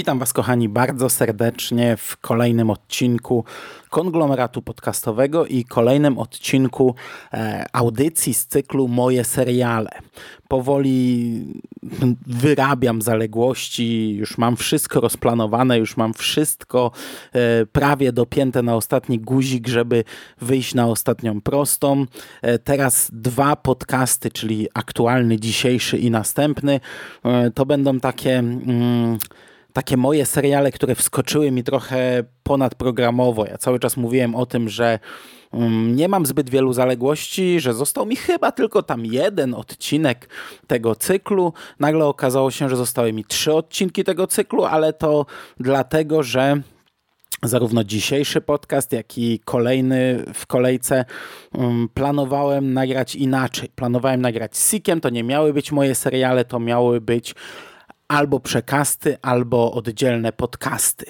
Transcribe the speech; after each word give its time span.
Witam 0.00 0.18
Was, 0.18 0.32
kochani, 0.32 0.68
bardzo 0.68 1.10
serdecznie 1.10 1.96
w 1.96 2.16
kolejnym 2.16 2.70
odcinku 2.70 3.44
konglomeratu 3.90 4.62
podcastowego 4.62 5.46
i 5.46 5.64
kolejnym 5.64 6.18
odcinku 6.18 6.94
e, 7.32 7.66
audycji 7.72 8.34
z 8.34 8.46
cyklu 8.46 8.88
Moje 8.88 9.24
seriale. 9.24 9.90
Powoli 10.48 11.44
wyrabiam 12.26 13.02
zaległości, 13.02 14.14
już 14.14 14.38
mam 14.38 14.56
wszystko 14.56 15.00
rozplanowane, 15.00 15.78
już 15.78 15.96
mam 15.96 16.14
wszystko 16.14 16.90
e, 17.32 17.66
prawie 17.66 18.12
dopięte 18.12 18.62
na 18.62 18.76
ostatni 18.76 19.18
guzik, 19.18 19.68
żeby 19.68 20.04
wyjść 20.40 20.74
na 20.74 20.86
ostatnią 20.86 21.40
prostą. 21.40 22.06
E, 22.42 22.58
teraz 22.58 23.10
dwa 23.12 23.56
podcasty, 23.56 24.30
czyli 24.30 24.68
aktualny, 24.74 25.40
dzisiejszy 25.40 25.98
i 25.98 26.10
następny, 26.10 26.80
to 27.54 27.66
będą 27.66 28.00
takie. 28.00 28.38
Mm, 28.38 29.18
takie 29.72 29.96
moje 29.96 30.26
seriale, 30.26 30.72
które 30.72 30.94
wskoczyły 30.94 31.50
mi 31.50 31.64
trochę 31.64 32.24
ponadprogramowo. 32.42 33.46
Ja 33.46 33.58
cały 33.58 33.78
czas 33.78 33.96
mówiłem 33.96 34.34
o 34.34 34.46
tym, 34.46 34.68
że 34.68 34.98
um, 35.52 35.96
nie 35.96 36.08
mam 36.08 36.26
zbyt 36.26 36.50
wielu 36.50 36.72
zaległości, 36.72 37.60
że 37.60 37.74
został 37.74 38.06
mi 38.06 38.16
chyba 38.16 38.52
tylko 38.52 38.82
tam 38.82 39.06
jeden 39.06 39.54
odcinek 39.54 40.28
tego 40.66 40.94
cyklu. 40.94 41.52
Nagle 41.80 42.06
okazało 42.06 42.50
się, 42.50 42.68
że 42.68 42.76
zostały 42.76 43.12
mi 43.12 43.24
trzy 43.24 43.54
odcinki 43.54 44.04
tego 44.04 44.26
cyklu, 44.26 44.64
ale 44.64 44.92
to 44.92 45.26
dlatego, 45.60 46.22
że 46.22 46.62
zarówno 47.42 47.84
dzisiejszy 47.84 48.40
podcast, 48.40 48.92
jak 48.92 49.18
i 49.18 49.40
kolejny 49.44 50.24
w 50.34 50.46
kolejce 50.46 51.04
um, 51.54 51.88
planowałem 51.94 52.72
nagrać 52.72 53.14
inaczej. 53.14 53.68
Planowałem 53.74 54.20
nagrać 54.20 54.56
Sikiem, 54.56 55.00
to 55.00 55.10
nie 55.10 55.24
miały 55.24 55.52
być 55.52 55.72
moje 55.72 55.94
seriale, 55.94 56.44
to 56.44 56.60
miały 56.60 57.00
być 57.00 57.34
albo 58.10 58.40
przekasty, 58.40 59.16
albo 59.22 59.72
oddzielne 59.72 60.32
podcasty. 60.32 61.06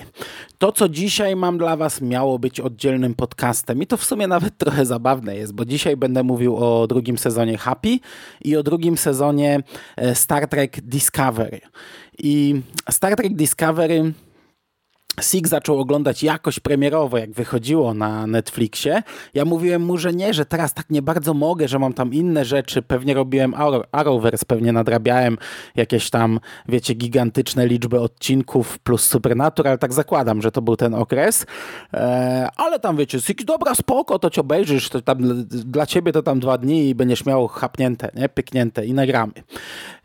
To, 0.58 0.72
co 0.72 0.88
dzisiaj 0.88 1.36
mam 1.36 1.58
dla 1.58 1.76
Was, 1.76 2.00
miało 2.00 2.38
być 2.38 2.60
oddzielnym 2.60 3.14
podcastem 3.14 3.82
i 3.82 3.86
to 3.86 3.96
w 3.96 4.04
sumie 4.04 4.26
nawet 4.26 4.58
trochę 4.58 4.86
zabawne 4.86 5.36
jest, 5.36 5.52
bo 5.52 5.64
dzisiaj 5.64 5.96
będę 5.96 6.22
mówił 6.22 6.56
o 6.56 6.86
drugim 6.86 7.18
sezonie 7.18 7.58
Happy 7.58 7.98
i 8.44 8.56
o 8.56 8.62
drugim 8.62 8.96
sezonie 8.96 9.62
e, 9.96 10.14
Star 10.14 10.48
Trek 10.48 10.80
Discovery. 10.80 11.60
I 12.18 12.60
Star 12.90 13.16
Trek 13.16 13.36
Discovery 13.36 14.12
Sig 15.20 15.48
zaczął 15.48 15.80
oglądać 15.80 16.22
jakoś 16.22 16.60
premierowo, 16.60 17.18
jak 17.18 17.32
wychodziło 17.32 17.94
na 17.94 18.26
Netflixie. 18.26 19.02
Ja 19.34 19.44
mówiłem 19.44 19.82
mu, 19.82 19.98
że 19.98 20.12
nie, 20.12 20.34
że 20.34 20.46
teraz 20.46 20.74
tak 20.74 20.90
nie 20.90 21.02
bardzo 21.02 21.34
mogę, 21.34 21.68
że 21.68 21.78
mam 21.78 21.92
tam 21.92 22.14
inne 22.14 22.44
rzeczy. 22.44 22.82
Pewnie 22.82 23.14
robiłem 23.14 23.54
Arrowverse, 23.92 24.46
pewnie 24.46 24.72
nadrabiałem 24.72 25.38
jakieś 25.76 26.10
tam, 26.10 26.40
wiecie, 26.68 26.94
gigantyczne 26.94 27.66
liczby 27.66 28.00
odcinków 28.00 28.78
plus 28.78 29.06
Supernatural. 29.06 29.78
Tak 29.78 29.92
zakładam, 29.92 30.42
że 30.42 30.52
to 30.52 30.62
był 30.62 30.76
ten 30.76 30.94
okres. 30.94 31.46
Eee, 31.92 32.48
ale 32.56 32.80
tam, 32.80 32.96
wiecie, 32.96 33.20
Sig, 33.20 33.44
dobra, 33.44 33.74
spoko, 33.74 34.18
to 34.18 34.30
ci 34.30 34.40
obejrzysz, 34.40 34.88
to 34.88 35.02
tam 35.02 35.18
dla 35.46 35.86
ciebie 35.86 36.12
to 36.12 36.22
tam 36.22 36.40
dwa 36.40 36.58
dni 36.58 36.88
i 36.88 36.94
będziesz 36.94 37.26
miał 37.26 37.48
chapnięte, 37.48 38.10
nie? 38.14 38.28
Pyknięte 38.28 38.86
i 38.86 38.94
nagramy. 38.94 39.32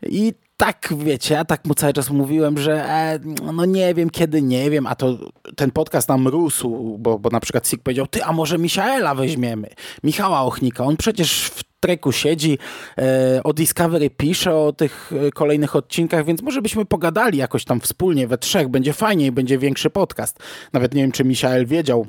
I 0.02 0.34
tak, 0.56 0.94
wiecie, 0.96 1.34
ja 1.34 1.44
tak 1.44 1.64
mu 1.64 1.74
cały 1.74 1.92
czas 1.92 2.10
mówiłem, 2.10 2.58
że 2.58 2.84
e, 2.84 3.18
no 3.52 3.64
nie 3.64 3.94
wiem 3.94 4.10
kiedy, 4.10 4.42
nie 4.42 4.70
wiem, 4.70 4.86
a 4.86 4.94
to 4.94 5.18
ten 5.56 5.70
podcast 5.70 6.08
nam 6.08 6.28
rósł, 6.28 6.96
bo, 6.98 7.18
bo 7.18 7.30
na 7.30 7.40
przykład 7.40 7.68
Sik 7.68 7.82
powiedział, 7.82 8.06
ty, 8.06 8.24
a 8.24 8.32
może 8.32 8.58
Michaela 8.58 9.14
weźmiemy, 9.14 9.68
Michała 10.04 10.40
Ochnika, 10.40 10.84
on 10.84 10.96
przecież 10.96 11.42
w 11.42 11.64
treku 11.80 12.12
siedzi, 12.12 12.58
e, 12.98 13.40
o 13.44 13.52
Discovery 13.52 14.10
pisze 14.10 14.54
o 14.54 14.72
tych 14.72 15.12
e, 15.26 15.30
kolejnych 15.30 15.76
odcinkach, 15.76 16.24
więc 16.24 16.42
może 16.42 16.62
byśmy 16.62 16.84
pogadali 16.84 17.38
jakoś 17.38 17.64
tam 17.64 17.80
wspólnie 17.80 18.26
we 18.26 18.38
trzech, 18.38 18.68
będzie 18.68 18.92
fajniej, 18.92 19.32
będzie 19.32 19.58
większy 19.58 19.90
podcast. 19.90 20.38
Nawet 20.72 20.94
nie 20.94 21.02
wiem, 21.02 21.12
czy 21.12 21.24
Michael 21.24 21.66
wiedział, 21.66 22.06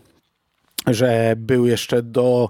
że 0.87 1.33
był 1.37 1.65
jeszcze 1.65 2.03
do 2.03 2.49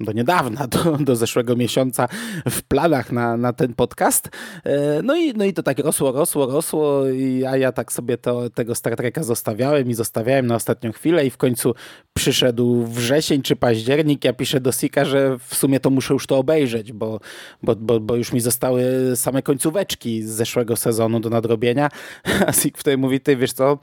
do 0.00 0.12
niedawna, 0.12 0.66
do, 0.66 0.96
do 1.00 1.16
zeszłego 1.16 1.56
miesiąca 1.56 2.08
w 2.50 2.62
planach 2.62 3.12
na, 3.12 3.36
na 3.36 3.52
ten 3.52 3.74
podcast. 3.74 4.28
E, 4.64 5.02
no 5.02 5.16
i, 5.16 5.32
no 5.32 5.44
i 5.44 5.52
to 5.52 5.62
tak 5.62 5.78
rosło, 5.78 6.12
rosło, 6.12 6.46
rosło, 6.46 7.08
i, 7.08 7.44
a 7.44 7.56
ja 7.56 7.72
tak 7.72 7.92
sobie 7.92 8.18
to, 8.18 8.50
tego 8.50 8.74
Star 8.74 8.96
Treka 8.96 9.22
zostawiałem 9.22 9.90
i 9.90 9.94
zostawiałem 9.94 10.46
na 10.46 10.54
ostatnią 10.54 10.92
chwilę 10.92 11.26
i 11.26 11.30
w 11.30 11.36
końcu 11.36 11.74
przyszedł 12.14 12.86
wrzesień 12.86 13.42
czy 13.42 13.56
październik, 13.56 14.24
ja 14.24 14.32
piszę 14.32 14.60
do 14.60 14.72
Sika, 14.72 15.04
że 15.04 15.38
w 15.38 15.54
sumie 15.54 15.80
to 15.80 15.90
muszę 15.90 16.14
już 16.14 16.26
to 16.26 16.38
obejrzeć, 16.38 16.92
bo, 16.92 17.20
bo, 17.62 17.76
bo, 17.76 18.00
bo 18.00 18.16
już 18.16 18.32
mi 18.32 18.40
zostały 18.40 18.84
same 19.16 19.42
końcóweczki 19.42 20.22
z 20.22 20.28
zeszłego 20.28 20.76
sezonu 20.76 21.20
do 21.20 21.30
nadrobienia, 21.30 21.88
a 22.46 22.52
Sik 22.52 22.78
wtedy 22.78 22.96
mówi, 22.96 23.20
ty 23.20 23.36
wiesz 23.36 23.52
co, 23.52 23.78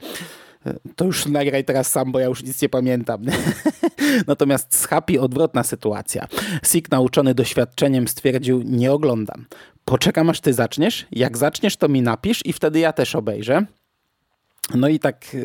to 0.96 1.04
już 1.04 1.26
nagraj 1.26 1.64
teraz 1.64 1.90
sam, 1.90 2.12
bo 2.12 2.18
ja 2.18 2.26
już 2.26 2.42
nic 2.42 2.62
nie 2.62 2.68
pamiętam. 2.68 3.22
Natomiast 4.26 4.74
z 4.74 4.86
Happy 4.86 5.20
odwrotna 5.20 5.62
sytuacja. 5.62 6.28
Sik 6.64 6.90
nauczony 6.90 7.34
doświadczeniem 7.34 8.08
stwierdził, 8.08 8.62
nie 8.62 8.92
oglądam. 8.92 9.46
Poczekam 9.84 10.30
aż 10.30 10.40
ty 10.40 10.52
zaczniesz, 10.52 11.06
jak 11.12 11.38
zaczniesz 11.38 11.76
to 11.76 11.88
mi 11.88 12.02
napisz 12.02 12.46
i 12.46 12.52
wtedy 12.52 12.78
ja 12.78 12.92
też 12.92 13.14
obejrzę. 13.14 13.66
No 14.74 14.88
i 14.88 14.98
tak, 14.98 15.24
e, 15.34 15.38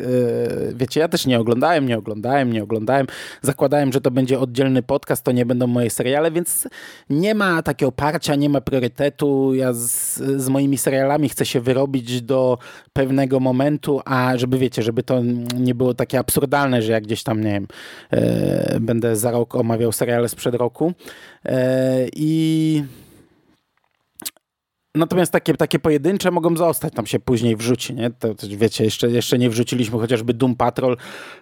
wiecie, 0.74 1.00
ja 1.00 1.08
też 1.08 1.26
nie 1.26 1.40
oglądałem, 1.40 1.86
nie 1.86 1.98
oglądałem, 1.98 2.52
nie 2.52 2.62
oglądałem. 2.62 3.06
Zakładałem, 3.42 3.92
że 3.92 4.00
to 4.00 4.10
będzie 4.10 4.40
oddzielny 4.40 4.82
podcast, 4.82 5.24
to 5.24 5.32
nie 5.32 5.46
będą 5.46 5.66
moje 5.66 5.90
seriale, 5.90 6.30
więc 6.30 6.68
nie 7.10 7.34
ma 7.34 7.62
takiego 7.62 7.88
oparcia, 7.88 8.34
nie 8.34 8.48
ma 8.48 8.60
priorytetu. 8.60 9.54
Ja 9.54 9.72
z, 9.72 10.14
z 10.16 10.48
moimi 10.48 10.78
serialami 10.78 11.28
chcę 11.28 11.46
się 11.46 11.60
wyrobić 11.60 12.22
do 12.22 12.58
pewnego 12.92 13.40
momentu, 13.40 14.00
a 14.04 14.36
żeby, 14.36 14.58
wiecie, 14.58 14.82
żeby 14.82 15.02
to 15.02 15.20
nie 15.58 15.74
było 15.74 15.94
takie 15.94 16.18
absurdalne, 16.18 16.82
że 16.82 16.92
jak 16.92 17.04
gdzieś 17.04 17.22
tam, 17.22 17.44
nie 17.44 17.52
wiem, 17.52 17.66
e, 18.10 18.80
będę 18.80 19.16
za 19.16 19.30
rok 19.30 19.54
omawiał 19.54 19.92
seriale 19.92 20.28
sprzed 20.28 20.54
roku. 20.54 20.92
E, 21.44 22.06
I 22.16 22.82
Natomiast 24.98 25.32
takie, 25.32 25.54
takie 25.54 25.78
pojedyncze 25.78 26.30
mogą 26.30 26.56
zostać, 26.56 26.94
tam 26.94 27.06
się 27.06 27.18
później 27.18 27.56
wrzuci, 27.56 27.94
nie? 27.94 28.10
To, 28.10 28.34
to, 28.34 28.46
wiecie, 28.50 28.84
jeszcze, 28.84 29.10
jeszcze 29.10 29.38
nie 29.38 29.50
wrzuciliśmy 29.50 29.98
chociażby 29.98 30.34
Doom 30.34 30.56
Patrol 30.56 30.96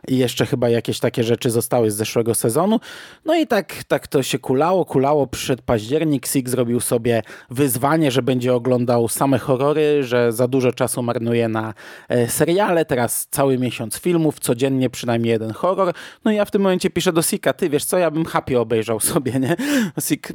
i 0.09 0.19
jeszcze 0.19 0.47
chyba 0.47 0.69
jakieś 0.69 1.01
takie 1.01 1.25
rzeczy 1.25 1.51
zostały 1.51 1.91
z 1.91 1.97
zeszłego 1.97 2.35
sezonu. 2.35 2.81
No 3.25 3.35
i 3.35 3.47
tak, 3.47 3.85
tak 3.85 4.09
to 4.09 4.23
się 4.23 4.39
kulało, 4.39 4.85
kulało, 4.85 5.27
przyszedł 5.27 5.63
październik, 5.67 6.27
Six 6.27 6.51
zrobił 6.51 6.81
sobie 6.81 7.23
wyzwanie, 7.51 8.11
że 8.11 8.23
będzie 8.23 8.55
oglądał 8.55 9.09
same 9.09 9.39
horrory, 9.39 10.03
że 10.03 10.33
za 10.33 10.49
dużo 10.49 10.73
czasu 10.73 11.03
marnuje 11.03 11.49
na 11.49 11.75
e, 12.09 12.29
seriale, 12.29 12.85
teraz 12.85 13.27
cały 13.31 13.59
miesiąc 13.59 13.99
filmów, 13.99 14.41
codziennie 14.41 14.91
przynajmniej 14.91 15.31
jeden 15.31 15.53
horror. 15.53 15.95
No 16.25 16.33
i 16.33 16.37
ja 16.37 16.45
w 16.45 16.51
tym 16.51 16.63
momencie 16.63 16.91
piszę 16.91 17.13
do 17.13 17.23
Sika, 17.23 17.53
ty 17.53 17.71
wiesz 17.71 17.85
co, 17.85 17.99
ja 17.99 18.11
bym 18.11 18.25
Happy 18.25 18.59
obejrzał 18.59 19.01
sobie, 19.11 19.33
nie? 19.33 19.57
Sik, 20.01 20.33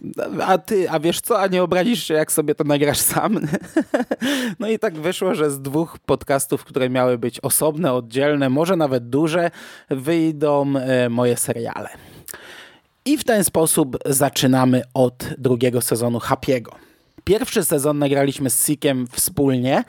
a 0.47 0.57
ty, 0.57 0.89
a 0.89 0.99
wiesz 0.99 1.21
co, 1.21 1.39
a 1.39 1.47
nie 1.47 1.63
obrazisz 1.63 2.03
się, 2.03 2.13
jak 2.13 2.31
sobie 2.31 2.55
to 2.55 2.63
nagrasz 2.63 3.10
sam. 3.13 3.39
No 4.59 4.69
i 4.69 4.79
tak 4.79 4.99
wyszło, 4.99 5.35
że 5.35 5.51
z 5.51 5.61
dwóch 5.61 5.99
podcastów, 5.99 6.63
które 6.63 6.89
miały 6.89 7.17
być 7.17 7.39
osobne, 7.39 7.93
oddzielne, 7.93 8.49
może 8.49 8.75
nawet 8.75 9.09
duże, 9.09 9.51
wyjdą 9.89 10.73
e, 10.77 11.09
moje 11.09 11.37
seriale. 11.37 11.89
I 13.05 13.17
w 13.17 13.23
ten 13.23 13.43
sposób 13.43 13.97
zaczynamy 14.05 14.81
od 14.93 15.29
drugiego 15.37 15.81
sezonu 15.81 16.19
Happy'ego. 16.19 16.71
Pierwszy 17.23 17.63
sezon 17.63 17.99
nagraliśmy 17.99 18.49
z 18.49 18.65
Sikiem 18.67 19.07
wspólnie 19.11 19.83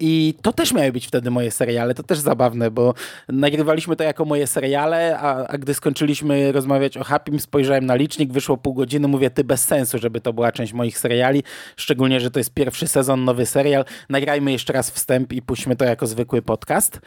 i 0.00 0.34
to 0.42 0.52
też 0.52 0.72
miały 0.72 0.92
być 0.92 1.06
wtedy 1.06 1.30
moje 1.30 1.50
seriale, 1.50 1.94
to 1.94 2.02
też 2.02 2.18
zabawne, 2.18 2.70
bo 2.70 2.94
nagrywaliśmy 3.28 3.96
to 3.96 4.04
jako 4.04 4.24
moje 4.24 4.46
seriale, 4.46 5.18
a, 5.18 5.46
a 5.46 5.58
gdy 5.58 5.74
skończyliśmy 5.74 6.52
rozmawiać 6.52 6.96
o 6.96 7.04
Happym, 7.04 7.40
spojrzałem 7.40 7.86
na 7.86 7.94
licznik, 7.94 8.32
wyszło 8.32 8.56
pół 8.56 8.74
godziny, 8.74 9.08
mówię, 9.08 9.30
ty 9.30 9.44
bez 9.44 9.64
sensu, 9.64 9.98
żeby 9.98 10.20
to 10.20 10.32
była 10.32 10.52
część 10.52 10.72
moich 10.72 10.98
seriali, 10.98 11.42
szczególnie, 11.76 12.20
że 12.20 12.30
to 12.30 12.40
jest 12.40 12.54
pierwszy 12.54 12.88
sezon, 12.88 13.24
nowy 13.24 13.46
serial. 13.46 13.84
Nagrajmy 14.08 14.52
jeszcze 14.52 14.72
raz 14.72 14.90
wstęp 14.90 15.32
i 15.32 15.42
puśćmy 15.42 15.76
to 15.76 15.84
jako 15.84 16.06
zwykły 16.06 16.42
podcast. 16.42 17.00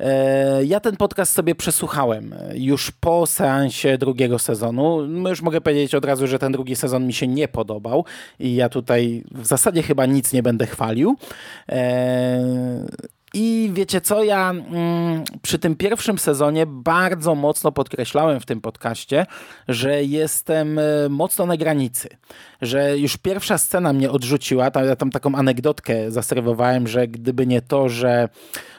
E, 0.00 0.64
ja 0.64 0.80
ten 0.80 0.96
podcast 0.96 1.32
sobie 1.32 1.54
przesłuchałem 1.54 2.34
już 2.54 2.90
po 2.90 3.26
seansie 3.26 3.98
drugiego 3.98 4.38
sezonu. 4.38 5.06
No 5.06 5.30
już 5.30 5.42
mogę 5.42 5.60
powiedzieć 5.60 5.94
od 5.94 6.04
razu, 6.04 6.26
że 6.26 6.38
ten 6.38 6.52
drugi 6.52 6.76
sezon 6.76 7.06
mi 7.06 7.12
się 7.12 7.26
nie 7.26 7.48
podobał 7.48 8.04
i 8.38 8.54
ja 8.54 8.68
tutaj 8.68 9.24
w 9.30 9.46
zasadzie 9.46 9.82
chyba 9.82 10.06
nic 10.06 10.32
nie 10.32 10.42
będę 10.42 10.66
chwalił. 10.66 11.16
E, 11.68 12.37
I 13.34 13.70
wiecie 13.72 14.00
co, 14.00 14.24
ja 14.24 14.50
mm, 14.50 15.24
przy 15.42 15.58
tym 15.58 15.76
pierwszym 15.76 16.18
sezonie 16.18 16.66
bardzo 16.66 17.34
mocno 17.34 17.72
podkreślałem 17.72 18.40
w 18.40 18.46
tym 18.46 18.60
podcaście, 18.60 19.26
że 19.68 20.04
jestem 20.04 20.78
e, 20.78 20.82
mocno 21.10 21.46
na 21.46 21.56
granicy, 21.56 22.08
że 22.62 22.98
już 22.98 23.16
pierwsza 23.16 23.58
scena 23.58 23.92
mnie 23.92 24.10
odrzuciła, 24.10 24.70
tam, 24.70 24.84
ja 24.84 24.96
tam 24.96 25.10
taką 25.10 25.34
anegdotkę 25.34 26.10
zaserwowałem, 26.10 26.88
że 26.88 27.08
gdyby 27.08 27.46
nie 27.46 27.62
to, 27.62 27.88
że 27.88 28.28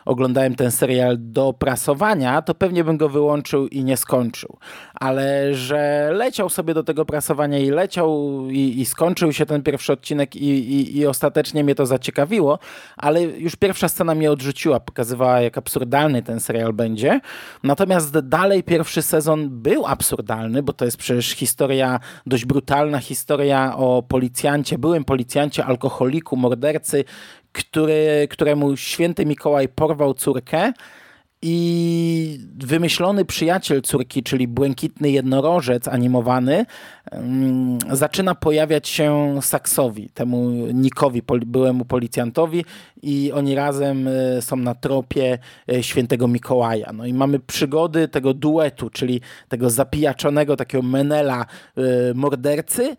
oglądałem 0.06 0.56
ten 0.56 0.72
serial 0.72 1.18
do 1.19 1.54
prasowania, 1.54 2.42
to 2.42 2.56
pewnie 2.56 2.84
bym 2.84 2.98
go 2.98 3.10
wyłączył 3.10 3.68
i 3.68 3.84
nie 3.84 3.98
skończył. 3.98 4.57
Ale 4.94 5.54
że 5.56 6.10
leciał 6.13 6.50
sobie 6.50 6.74
do 6.74 6.84
tego 6.84 7.06
prasowania 7.06 7.60
i 7.60 7.69
leciał 7.69 8.40
i, 8.50 8.80
i 8.80 8.86
skończył 8.86 9.34
się 9.34 9.46
ten 9.46 9.63
pierwszy 9.63 9.94
odcinek 9.94 10.36
i, 10.36 10.50
i, 10.50 10.98
i 10.98 11.07
ostatecznie 11.07 11.63
mnie 11.63 11.75
to 11.75 11.86
zaciekawiło, 11.86 12.60
ale 12.98 13.22
już 13.24 13.56
pierwsza 13.56 13.90
scena 13.90 14.16
mnie 14.16 14.31
odrzuciła, 14.31 14.80
pokazywała 14.80 15.42
jak 15.42 15.57
absurdalny 15.57 16.24
ten 16.24 16.40
serial 16.40 16.74
będzie. 16.74 17.22
Natomiast 17.63 18.19
dalej 18.19 18.63
pierwszy 18.63 19.02
sezon 19.02 19.50
był 19.50 19.86
absurdalny, 19.86 20.63
bo 20.63 20.74
to 20.74 20.86
jest 20.86 20.98
przecież 20.98 21.30
historia, 21.30 22.00
dość 22.25 22.45
brutalna 22.45 23.00
historia 23.00 23.78
o 23.78 24.04
policjancie, 24.04 24.78
byłym 24.78 25.06
policjancie, 25.06 25.66
alkoholiku, 25.66 26.36
mordercy, 26.36 27.04
który, 27.51 28.28
któremu 28.30 28.78
święty 28.78 29.25
Mikołaj 29.25 29.69
porwał 29.69 30.13
córkę 30.13 30.74
i 31.42 32.40
wymyślony 32.57 33.25
przyjaciel 33.25 33.81
córki, 33.81 34.24
czyli 34.24 34.48
błękitny 34.48 35.12
jednorożec 35.12 35.88
animowany, 35.88 36.66
um, 37.12 37.78
zaczyna 37.92 38.36
pojawiać 38.36 38.88
się 38.88 39.40
Saksowi, 39.42 40.10
temu 40.10 40.50
Nikowi, 40.74 41.22
byłemu 41.46 41.86
policjantowi 41.86 42.66
i 43.01 43.31
oni 43.31 43.56
razem 43.56 44.07
y, 44.07 44.42
są 44.42 44.56
na 44.56 44.75
tropie 44.75 45.38
y, 45.72 45.84
świętego 45.84 46.28
Mikołaja. 46.28 46.94
No 46.94 47.06
i 47.06 47.13
mamy 47.13 47.40
przygody 47.40 48.07
tego 48.07 48.34
duetu, 48.34 48.90
czyli 48.90 49.22
tego 49.48 49.69
zapijaczonego 49.69 50.56
takiego 50.56 50.81
menela 50.81 51.45
y, 51.78 51.81
mordercy 52.16 52.95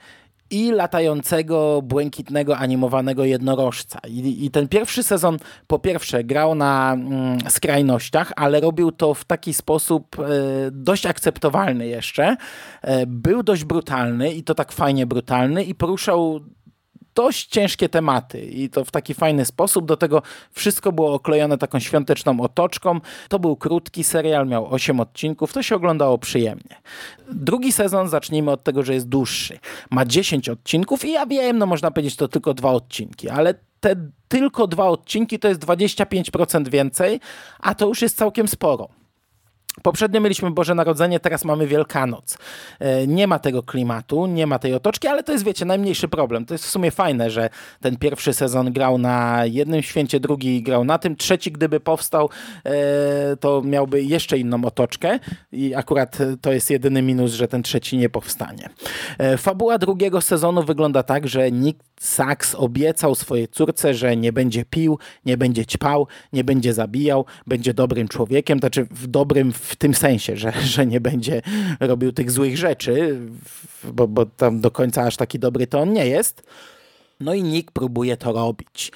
i 0.50 0.72
latającego, 0.72 1.82
błękitnego, 1.82 2.56
animowanego 2.56 3.24
jednorożca. 3.24 4.00
I, 4.08 4.44
I, 4.44 4.50
ten 4.50 4.68
pierwszy 4.68 5.02
sezon 5.02 5.38
po 5.66 5.78
pierwsze 5.78 6.24
grał 6.24 6.54
na 6.54 6.92
mm, 6.92 7.38
skrajnościach, 7.50 8.32
ale 8.36 8.60
robił 8.60 8.92
to 8.92 9.14
w 9.14 9.24
taki 9.24 9.54
sposób 9.54 10.16
e, 10.18 10.24
dość 10.70 11.06
akceptowalny 11.06 11.86
jeszcze. 11.86 12.36
E, 12.82 13.06
był 13.06 13.42
dość 13.42 13.64
brutalny 13.64 14.32
i 14.32 14.42
to 14.42 14.54
tak 14.54 14.72
fajnie 14.72 15.06
brutalny 15.06 15.64
i 15.64 15.74
poruszał 15.74 16.40
dość 17.14 17.46
ciężkie 17.46 17.88
tematy 17.88 18.40
i 18.40 18.70
to 18.70 18.84
w 18.84 18.90
taki 18.90 19.14
fajny 19.14 19.44
sposób. 19.44 19.86
Do 19.86 19.96
tego 19.96 20.22
wszystko 20.52 20.92
było 20.92 21.14
oklejone 21.14 21.58
taką 21.58 21.78
świąteczną 21.78 22.40
otoczką. 22.40 23.00
To 23.28 23.38
był 23.38 23.56
krótki 23.56 24.04
serial, 24.04 24.46
miał 24.46 24.74
8 24.74 25.00
odcinków, 25.00 25.52
to 25.52 25.62
się 25.62 25.76
oglądało 25.76 26.18
przyjemnie. 26.18 26.76
Drugi 27.32 27.72
sezon, 27.72 28.08
zacznijmy 28.08 28.50
od 28.50 28.64
tego, 28.64 28.82
że 28.82 28.94
jest 28.94 29.08
dłuższy. 29.08 29.58
Ma 29.90 30.04
10 30.04 30.48
odcinków 30.48 31.04
i 31.04 31.12
ja 31.12 31.26
wiem, 31.26 31.58
no 31.58 31.66
można 31.66 31.90
powiedzieć, 31.90 32.16
to 32.16 32.28
tylko 32.28 32.54
dwa 32.54 32.70
odcinki, 32.70 33.28
ale 33.28 33.54
te 33.80 33.96
tylko 34.28 34.66
dwa 34.66 34.88
odcinki 34.88 35.38
to 35.38 35.48
jest 35.48 35.60
25% 35.60 36.68
więcej, 36.68 37.20
a 37.60 37.74
to 37.74 37.86
już 37.86 38.02
jest 38.02 38.16
całkiem 38.16 38.48
sporo. 38.48 38.99
Poprzednio 39.82 40.20
mieliśmy 40.20 40.50
Boże 40.50 40.74
Narodzenie, 40.74 41.20
teraz 41.20 41.44
mamy 41.44 41.66
Wielkanoc. 41.66 42.38
E, 42.78 43.06
nie 43.06 43.26
ma 43.26 43.38
tego 43.38 43.62
klimatu, 43.62 44.26
nie 44.26 44.46
ma 44.46 44.58
tej 44.58 44.74
otoczki, 44.74 45.08
ale 45.08 45.22
to 45.22 45.32
jest, 45.32 45.44
wiecie, 45.44 45.64
najmniejszy 45.64 46.08
problem. 46.08 46.46
To 46.46 46.54
jest 46.54 46.64
w 46.64 46.70
sumie 46.70 46.90
fajne, 46.90 47.30
że 47.30 47.50
ten 47.80 47.96
pierwszy 47.96 48.32
sezon 48.32 48.72
grał 48.72 48.98
na 48.98 49.42
jednym 49.44 49.82
święcie, 49.82 50.20
drugi 50.20 50.62
grał 50.62 50.84
na 50.84 50.98
tym, 50.98 51.16
trzeci 51.16 51.52
gdyby 51.52 51.80
powstał, 51.80 52.30
e, 52.64 53.36
to 53.36 53.62
miałby 53.64 54.02
jeszcze 54.02 54.38
inną 54.38 54.64
otoczkę 54.64 55.18
i 55.52 55.74
akurat 55.74 56.18
to 56.40 56.52
jest 56.52 56.70
jedyny 56.70 57.02
minus, 57.02 57.32
że 57.32 57.48
ten 57.48 57.62
trzeci 57.62 57.96
nie 57.96 58.08
powstanie. 58.08 58.70
E, 59.18 59.36
fabuła 59.36 59.78
drugiego 59.78 60.20
sezonu 60.20 60.62
wygląda 60.62 61.02
tak, 61.02 61.28
że 61.28 61.50
nikt 61.50 61.90
Saks 62.00 62.54
obiecał 62.54 63.14
swojej 63.14 63.48
córce, 63.48 63.94
że 63.94 64.16
nie 64.16 64.32
będzie 64.32 64.64
pił, 64.64 64.98
nie 65.26 65.36
będzie 65.36 65.66
ćpał, 65.66 66.06
nie 66.32 66.44
będzie 66.44 66.74
zabijał, 66.74 67.24
będzie 67.46 67.74
dobrym 67.74 68.08
człowiekiem, 68.08 68.58
znaczy 68.58 68.86
w 68.90 69.06
dobrym 69.06 69.52
w 69.52 69.69
tym 69.76 69.94
sensie, 69.94 70.36
że, 70.36 70.52
że 70.74 70.86
nie 70.86 71.00
będzie 71.00 71.42
robił 71.80 72.12
tych 72.12 72.30
złych 72.30 72.56
rzeczy, 72.56 73.20
bo, 73.84 74.08
bo 74.08 74.26
tam 74.26 74.60
do 74.60 74.70
końca 74.70 75.02
aż 75.02 75.16
taki 75.16 75.38
dobry 75.38 75.66
to 75.66 75.80
on 75.80 75.92
nie 75.92 76.06
jest. 76.06 76.42
No 77.20 77.34
i 77.34 77.42
Nick 77.42 77.70
próbuje 77.70 78.16
to 78.16 78.32
robić. 78.32 78.92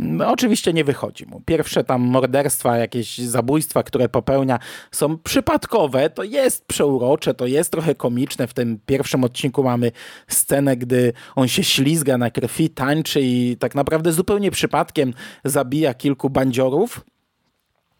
No, 0.00 0.30
oczywiście 0.30 0.72
nie 0.72 0.84
wychodzi 0.84 1.26
mu. 1.26 1.40
Pierwsze 1.40 1.84
tam 1.84 2.02
morderstwa, 2.02 2.76
jakieś 2.76 3.18
zabójstwa, 3.18 3.82
które 3.82 4.08
popełnia 4.08 4.58
są 4.90 5.18
przypadkowe. 5.18 6.10
To 6.10 6.24
jest 6.24 6.66
przeurocze, 6.66 7.34
to 7.34 7.46
jest 7.46 7.70
trochę 7.70 7.94
komiczne. 7.94 8.46
W 8.46 8.54
tym 8.54 8.78
pierwszym 8.86 9.24
odcinku 9.24 9.62
mamy 9.62 9.92
scenę, 10.28 10.76
gdy 10.76 11.12
on 11.34 11.48
się 11.48 11.64
ślizga 11.64 12.18
na 12.18 12.30
krwi, 12.30 12.70
tańczy 12.70 13.20
i 13.20 13.56
tak 13.56 13.74
naprawdę 13.74 14.12
zupełnie 14.12 14.50
przypadkiem 14.50 15.14
zabija 15.44 15.94
kilku 15.94 16.30
bandziorów 16.30 17.04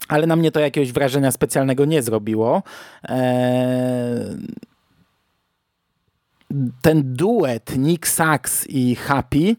ale 0.09 0.27
na 0.27 0.37
mnie 0.37 0.51
to 0.51 0.61
jakiegoś 0.61 0.93
wrażenia 0.93 1.33
specjalnego 1.33 1.85
nie 1.85 2.03
zrobiło. 2.03 2.63
Eee 3.03 4.37
ten 6.83 7.15
duet 7.15 7.77
Nick 7.79 8.07
Sachs 8.07 8.67
i 8.69 8.95
Happy 8.95 9.57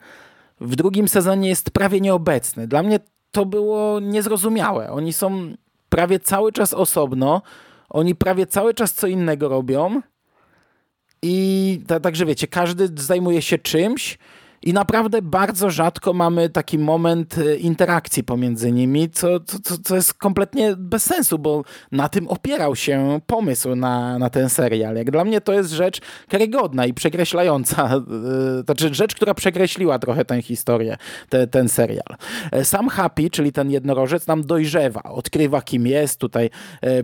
w 0.62 0.75
drugim 0.75 1.07
sezonie 1.07 1.50
jest 1.50 1.71
prawie 1.71 2.01
nieobecny. 2.01 2.68
Dla 2.68 2.83
mnie 2.83 3.00
to 3.31 3.45
było 3.45 4.00
niezrozumiałe. 4.00 4.92
Oni 4.92 5.13
są 5.13 5.53
prawie 5.89 6.19
cały 6.19 6.51
czas 6.51 6.74
osobno, 6.74 7.42
oni 7.89 8.15
prawie 8.15 8.47
cały 8.47 8.74
czas 8.74 8.94
co 8.94 9.07
innego 9.07 9.50
robią 9.50 10.01
i 11.21 11.81
także 12.01 12.25
wiecie, 12.25 12.47
każdy 12.47 12.89
zajmuje 12.95 13.42
się 13.42 13.57
czymś 13.57 14.18
i 14.66 14.74
naprawdę 14.74 15.22
bardzo 15.22 15.70
rzadko 15.70 16.14
mamy 16.14 16.50
taki 16.50 16.80
moment 16.80 17.38
e, 17.38 17.56
interakcji 17.56 18.24
pomiędzy 18.24 18.72
nimi, 18.72 19.10
co, 19.10 19.40
co, 19.40 19.78
co 19.84 19.96
jest 19.96 20.14
kompletnie 20.14 20.76
bez 20.78 21.04
sensu, 21.04 21.40
bo 21.40 21.64
na 21.92 22.10
tym 22.10 22.28
opierał 22.28 22.76
się 22.76 23.20
pomysł 23.28 23.76
na, 23.76 24.20
na 24.20 24.30
ten 24.30 24.50
serial. 24.50 24.96
Jak 24.96 25.12
dla 25.12 25.24
mnie 25.24 25.42
to 25.42 25.54
jest 25.54 25.72
rzecz 25.72 26.02
karygodna 26.30 26.86
i 26.86 26.94
przekreślająca, 26.94 27.96
e, 27.96 28.02
znaczy 28.66 28.94
rzecz, 28.94 29.16
która 29.16 29.34
przekreśliła 29.34 30.00
trochę 30.00 30.26
tę 30.26 30.42
historię, 30.42 30.98
te, 31.30 31.48
ten 31.48 31.70
serial. 31.70 32.16
E, 32.52 32.66
sam 32.66 32.90
Happy, 32.90 33.30
czyli 33.30 33.52
ten 33.52 33.72
jednorożec, 33.72 34.28
nam 34.28 34.46
dojrzewa, 34.46 35.04
odkrywa 35.04 35.62
kim 35.62 35.88
jest, 35.88 36.19
tutaj 36.19 36.50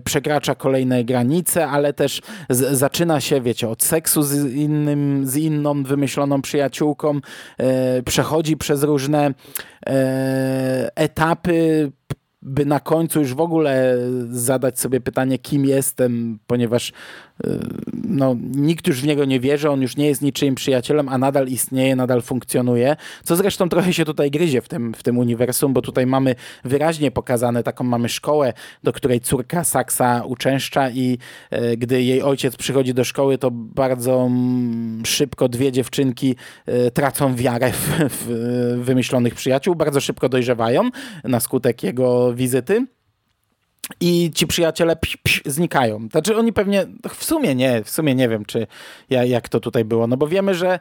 przekracza 0.04 0.56
kolejne 0.56 1.04
granice, 1.04 1.68
ale 1.68 1.94
też 1.94 2.22
z, 2.50 2.78
zaczyna 2.78 3.22
się, 3.22 3.42
wiecie, 3.42 3.70
od 3.70 3.84
seksu 3.84 4.24
z 4.24 4.54
innym, 4.54 5.28
z 5.28 5.36
inną 5.38 5.84
wymyśloną 5.84 6.42
przyjaciółką, 6.42 7.22
E, 7.51 7.51
przechodzi 8.06 8.58
przez 8.58 8.84
różne 8.84 9.34
e, 9.88 10.90
etapy 10.96 11.92
by 12.42 12.66
na 12.66 12.80
końcu 12.80 13.20
już 13.20 13.34
w 13.34 13.40
ogóle 13.40 13.98
zadać 14.30 14.80
sobie 14.80 15.02
pytanie, 15.02 15.40
kim 15.40 15.66
jestem, 15.66 16.40
ponieważ 16.48 16.94
no, 18.12 18.36
nikt 18.56 18.88
już 18.88 19.02
w 19.02 19.06
niego 19.06 19.26
nie 19.26 19.40
wierzy, 19.40 19.70
on 19.70 19.82
już 19.82 19.98
nie 19.98 20.08
jest 20.08 20.22
niczyim 20.22 20.56
przyjacielem, 20.56 21.10
a 21.10 21.18
nadal 21.18 21.48
istnieje, 21.48 21.96
nadal 21.96 22.22
funkcjonuje, 22.22 22.96
co 23.24 23.36
zresztą 23.36 23.70
trochę 23.70 23.94
się 23.94 24.06
tutaj 24.06 24.32
gryzie 24.32 24.62
w 24.62 24.68
tym, 24.68 24.94
w 24.94 25.04
tym 25.04 25.18
uniwersum, 25.18 25.74
bo 25.74 25.82
tutaj 25.82 26.06
mamy 26.06 26.36
wyraźnie 26.64 27.12
pokazane, 27.12 27.64
taką 27.64 27.84
mamy 27.84 28.10
szkołę, 28.10 28.54
do 28.84 28.94
której 28.94 29.20
córka 29.20 29.64
Saksa 29.64 30.24
uczęszcza 30.26 30.90
i 30.90 31.18
e, 31.50 31.78
gdy 31.78 32.04
jej 32.04 32.22
ojciec 32.22 32.56
przychodzi 32.56 32.94
do 32.94 33.04
szkoły, 33.04 33.38
to 33.38 33.52
bardzo 33.52 34.26
mm, 34.26 35.06
szybko 35.06 35.50
dwie 35.50 35.72
dziewczynki 35.72 36.36
e, 36.66 36.92
tracą 36.92 37.36
wiarę 37.36 37.72
w, 37.72 37.90
w 38.10 38.82
wymyślonych 38.84 39.36
przyjaciół, 39.36 39.76
bardzo 39.76 40.02
szybko 40.02 40.30
dojrzewają 40.30 40.90
na 41.24 41.40
skutek 41.40 41.84
jego 41.84 42.34
wizyty. 42.34 42.86
I 44.00 44.32
ci 44.36 44.48
przyjaciele 44.48 44.96
pś, 44.96 45.18
pś, 45.18 45.42
znikają. 45.46 46.08
Znaczy 46.12 46.38
oni 46.38 46.54
pewnie, 46.54 46.86
w 47.16 47.24
sumie 47.24 47.56
nie, 47.56 47.84
w 47.84 47.90
sumie 47.90 48.16
nie 48.16 48.30
wiem, 48.30 48.46
czy 48.46 48.68
jak 49.10 49.50
to 49.50 49.60
tutaj 49.60 49.86
było, 49.86 50.08
no 50.08 50.18
bo 50.18 50.28
wiemy, 50.28 50.56
że 50.56 50.80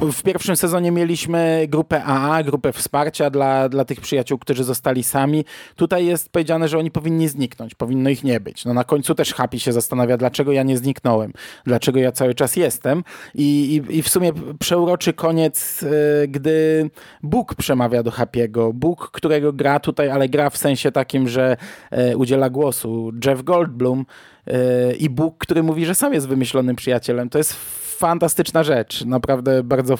w 0.00 0.22
pierwszym 0.22 0.56
sezonie 0.56 0.90
mieliśmy 0.90 1.66
grupę 1.68 2.04
AA, 2.04 2.42
grupę 2.42 2.72
wsparcia 2.72 3.30
dla, 3.30 3.68
dla 3.68 3.84
tych 3.84 4.00
przyjaciół, 4.00 4.38
którzy 4.38 4.64
zostali 4.64 5.02
sami. 5.02 5.44
Tutaj 5.76 6.06
jest 6.06 6.28
powiedziane, 6.28 6.68
że 6.68 6.78
oni 6.78 6.90
powinni 6.90 7.28
zniknąć, 7.28 7.74
powinno 7.74 8.10
ich 8.10 8.24
nie 8.24 8.40
być. 8.40 8.64
No 8.64 8.74
na 8.74 8.84
końcu 8.84 9.14
też 9.14 9.34
Happy 9.34 9.60
się 9.60 9.72
zastanawia, 9.72 10.16
dlaczego 10.16 10.52
ja 10.52 10.62
nie 10.62 10.78
zniknąłem, 10.78 11.32
dlaczego 11.64 11.98
ja 11.98 12.12
cały 12.12 12.34
czas 12.34 12.56
jestem. 12.56 13.04
I, 13.34 13.74
i, 13.90 13.98
i 13.98 14.02
w 14.02 14.08
sumie 14.08 14.32
przeuroczy 14.58 15.12
koniec, 15.12 15.82
yy, 15.82 16.28
gdy 16.28 16.90
Bóg 17.22 17.54
przemawia 17.54 18.02
do 18.02 18.10
Happy'ego. 18.10 18.72
Bóg, 18.72 19.10
którego 19.10 19.52
gra 19.52 19.80
tutaj, 19.80 20.10
ale 20.10 20.28
gra 20.28 20.50
w 20.50 20.56
sensie 20.56 20.92
takim, 20.92 21.28
że 21.28 21.56
yy, 21.92 22.16
udziela 22.16 22.50
głosu. 22.50 23.12
Jeff 23.26 23.42
Goldblum 23.42 24.06
yy, 24.46 24.54
i 24.98 25.10
Bóg, 25.10 25.38
który 25.38 25.62
mówi, 25.62 25.86
że 25.86 25.94
sam 25.94 26.14
jest 26.14 26.28
wymyślonym 26.28 26.76
przyjacielem. 26.76 27.28
To 27.28 27.38
jest 27.38 27.85
fantastyczna 27.96 28.64
rzecz. 28.64 29.04
Naprawdę 29.04 29.62
bardzo, 29.62 29.98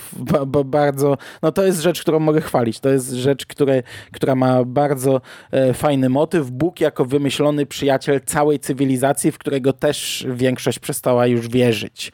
bardzo, 0.64 1.16
no 1.42 1.52
to 1.52 1.66
jest 1.66 1.80
rzecz, 1.80 2.00
którą 2.00 2.18
mogę 2.18 2.40
chwalić. 2.40 2.80
To 2.80 2.88
jest 2.88 3.12
rzecz, 3.12 3.46
które, 3.46 3.82
która 4.12 4.34
ma 4.34 4.64
bardzo 4.64 5.20
e, 5.50 5.74
fajny 5.74 6.08
motyw. 6.08 6.50
Bóg 6.50 6.80
jako 6.80 7.04
wymyślony 7.04 7.66
przyjaciel 7.66 8.20
całej 8.26 8.58
cywilizacji, 8.58 9.32
w 9.32 9.38
którego 9.38 9.72
też 9.72 10.26
większość 10.30 10.78
przestała 10.78 11.26
już 11.26 11.48
wierzyć 11.48 12.12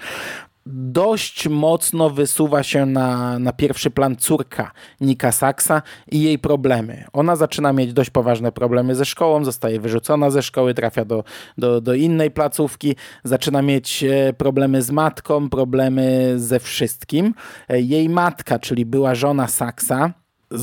dość 0.66 1.48
mocno 1.48 2.10
wysuwa 2.10 2.62
się 2.62 2.86
na, 2.86 3.38
na 3.38 3.52
pierwszy 3.52 3.90
plan 3.90 4.16
córka 4.16 4.72
Nika 5.00 5.32
Saxa 5.32 5.82
i 6.10 6.22
jej 6.22 6.38
problemy. 6.38 7.04
Ona 7.12 7.36
zaczyna 7.36 7.72
mieć 7.72 7.92
dość 7.92 8.10
poważne 8.10 8.52
problemy 8.52 8.94
ze 8.94 9.04
szkołą, 9.04 9.44
zostaje 9.44 9.80
wyrzucona 9.80 10.30
ze 10.30 10.42
szkoły, 10.42 10.74
trafia 10.74 11.04
do, 11.04 11.24
do, 11.58 11.80
do 11.80 11.94
innej 11.94 12.30
placówki, 12.30 12.96
zaczyna 13.24 13.62
mieć 13.62 14.04
e, 14.04 14.32
problemy 14.32 14.82
z 14.82 14.90
matką, 14.90 15.50
problemy 15.50 16.34
ze 16.36 16.60
wszystkim. 16.60 17.34
E, 17.68 17.80
jej 17.80 18.08
matka, 18.08 18.58
czyli 18.58 18.86
była 18.86 19.14
żona 19.14 19.48
Saxa, 19.48 20.12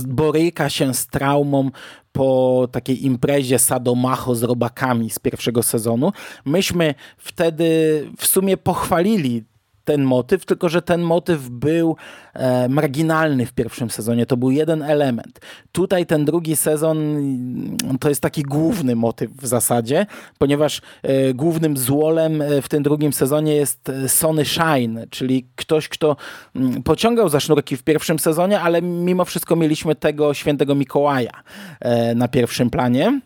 boryka 0.07 0.69
się 0.69 0.93
z 0.93 1.07
traumą 1.07 1.69
po 2.11 2.67
takiej 2.71 3.05
imprezie 3.05 3.59
Sadomacho 3.59 4.35
z 4.35 4.43
robakami 4.43 5.09
z 5.09 5.19
pierwszego 5.19 5.63
sezonu. 5.63 6.11
Myśmy 6.45 6.95
wtedy 7.17 7.67
w 8.17 8.27
sumie 8.27 8.57
pochwalili 8.57 9.43
ten 9.89 10.03
motyw, 10.03 10.45
tylko 10.45 10.69
że 10.69 10.81
ten 10.81 11.01
motyw 11.01 11.49
był 11.49 11.95
e, 12.33 12.69
marginalny 12.69 13.45
w 13.45 13.53
pierwszym 13.53 13.89
sezonie. 13.89 14.25
To 14.25 14.37
był 14.37 14.51
jeden 14.51 14.81
element. 14.81 15.39
Tutaj 15.71 16.05
ten 16.05 16.25
drugi 16.25 16.55
sezon 16.55 16.97
to 17.99 18.09
jest 18.09 18.21
taki 18.21 18.43
główny 18.43 18.95
motyw 18.95 19.31
w 19.31 19.47
zasadzie, 19.47 20.05
ponieważ 20.37 20.81
e, 21.03 21.33
głównym 21.33 21.77
złolem 21.77 22.41
e, 22.41 22.61
w 22.61 22.69
tym 22.69 22.83
drugim 22.83 23.13
sezonie 23.13 23.55
jest 23.55 23.91
Sony 24.07 24.45
Shine, 24.45 25.07
czyli 25.09 25.47
ktoś, 25.55 25.89
kto 25.89 26.15
mm, 26.55 26.83
pociągał 26.83 27.29
za 27.29 27.39
sznurki 27.39 27.77
w 27.77 27.83
pierwszym 27.83 28.19
sezonie, 28.19 28.61
ale 28.61 28.81
mimo 28.81 29.25
wszystko 29.25 29.55
mieliśmy 29.55 29.95
tego 29.95 30.33
świętego 30.33 30.75
Mikołaja 30.75 31.43
na 32.15 32.27
pierwszym 32.27 32.69
planie. 32.69 33.19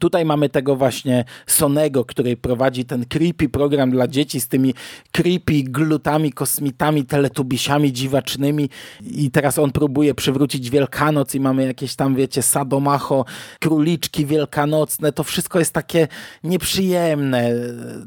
Tutaj 0.00 0.24
mamy 0.24 0.48
tego 0.48 0.76
właśnie 0.76 1.24
Sonego, 1.46 2.04
który 2.04 2.36
prowadzi 2.36 2.84
ten 2.84 3.04
creepy 3.06 3.48
program 3.48 3.90
dla 3.90 4.08
dzieci 4.08 4.40
z 4.40 4.48
tymi 4.48 4.74
creepy 5.12 5.62
glutami, 5.62 6.32
kosmitami, 6.32 7.04
teletubisiami 7.04 7.92
dziwacznymi 7.92 8.70
i 9.10 9.30
teraz 9.30 9.58
on 9.58 9.72
próbuje 9.72 10.14
przywrócić 10.14 10.70
Wielkanoc 10.70 11.34
i 11.34 11.40
mamy 11.40 11.66
jakieś 11.66 11.96
tam, 11.96 12.14
wiecie, 12.14 12.42
sadomacho, 12.42 13.24
króliczki 13.60 14.26
wielkanocne. 14.26 15.12
To 15.12 15.24
wszystko 15.24 15.58
jest 15.58 15.72
takie 15.72 16.08
nieprzyjemne. 16.44 17.50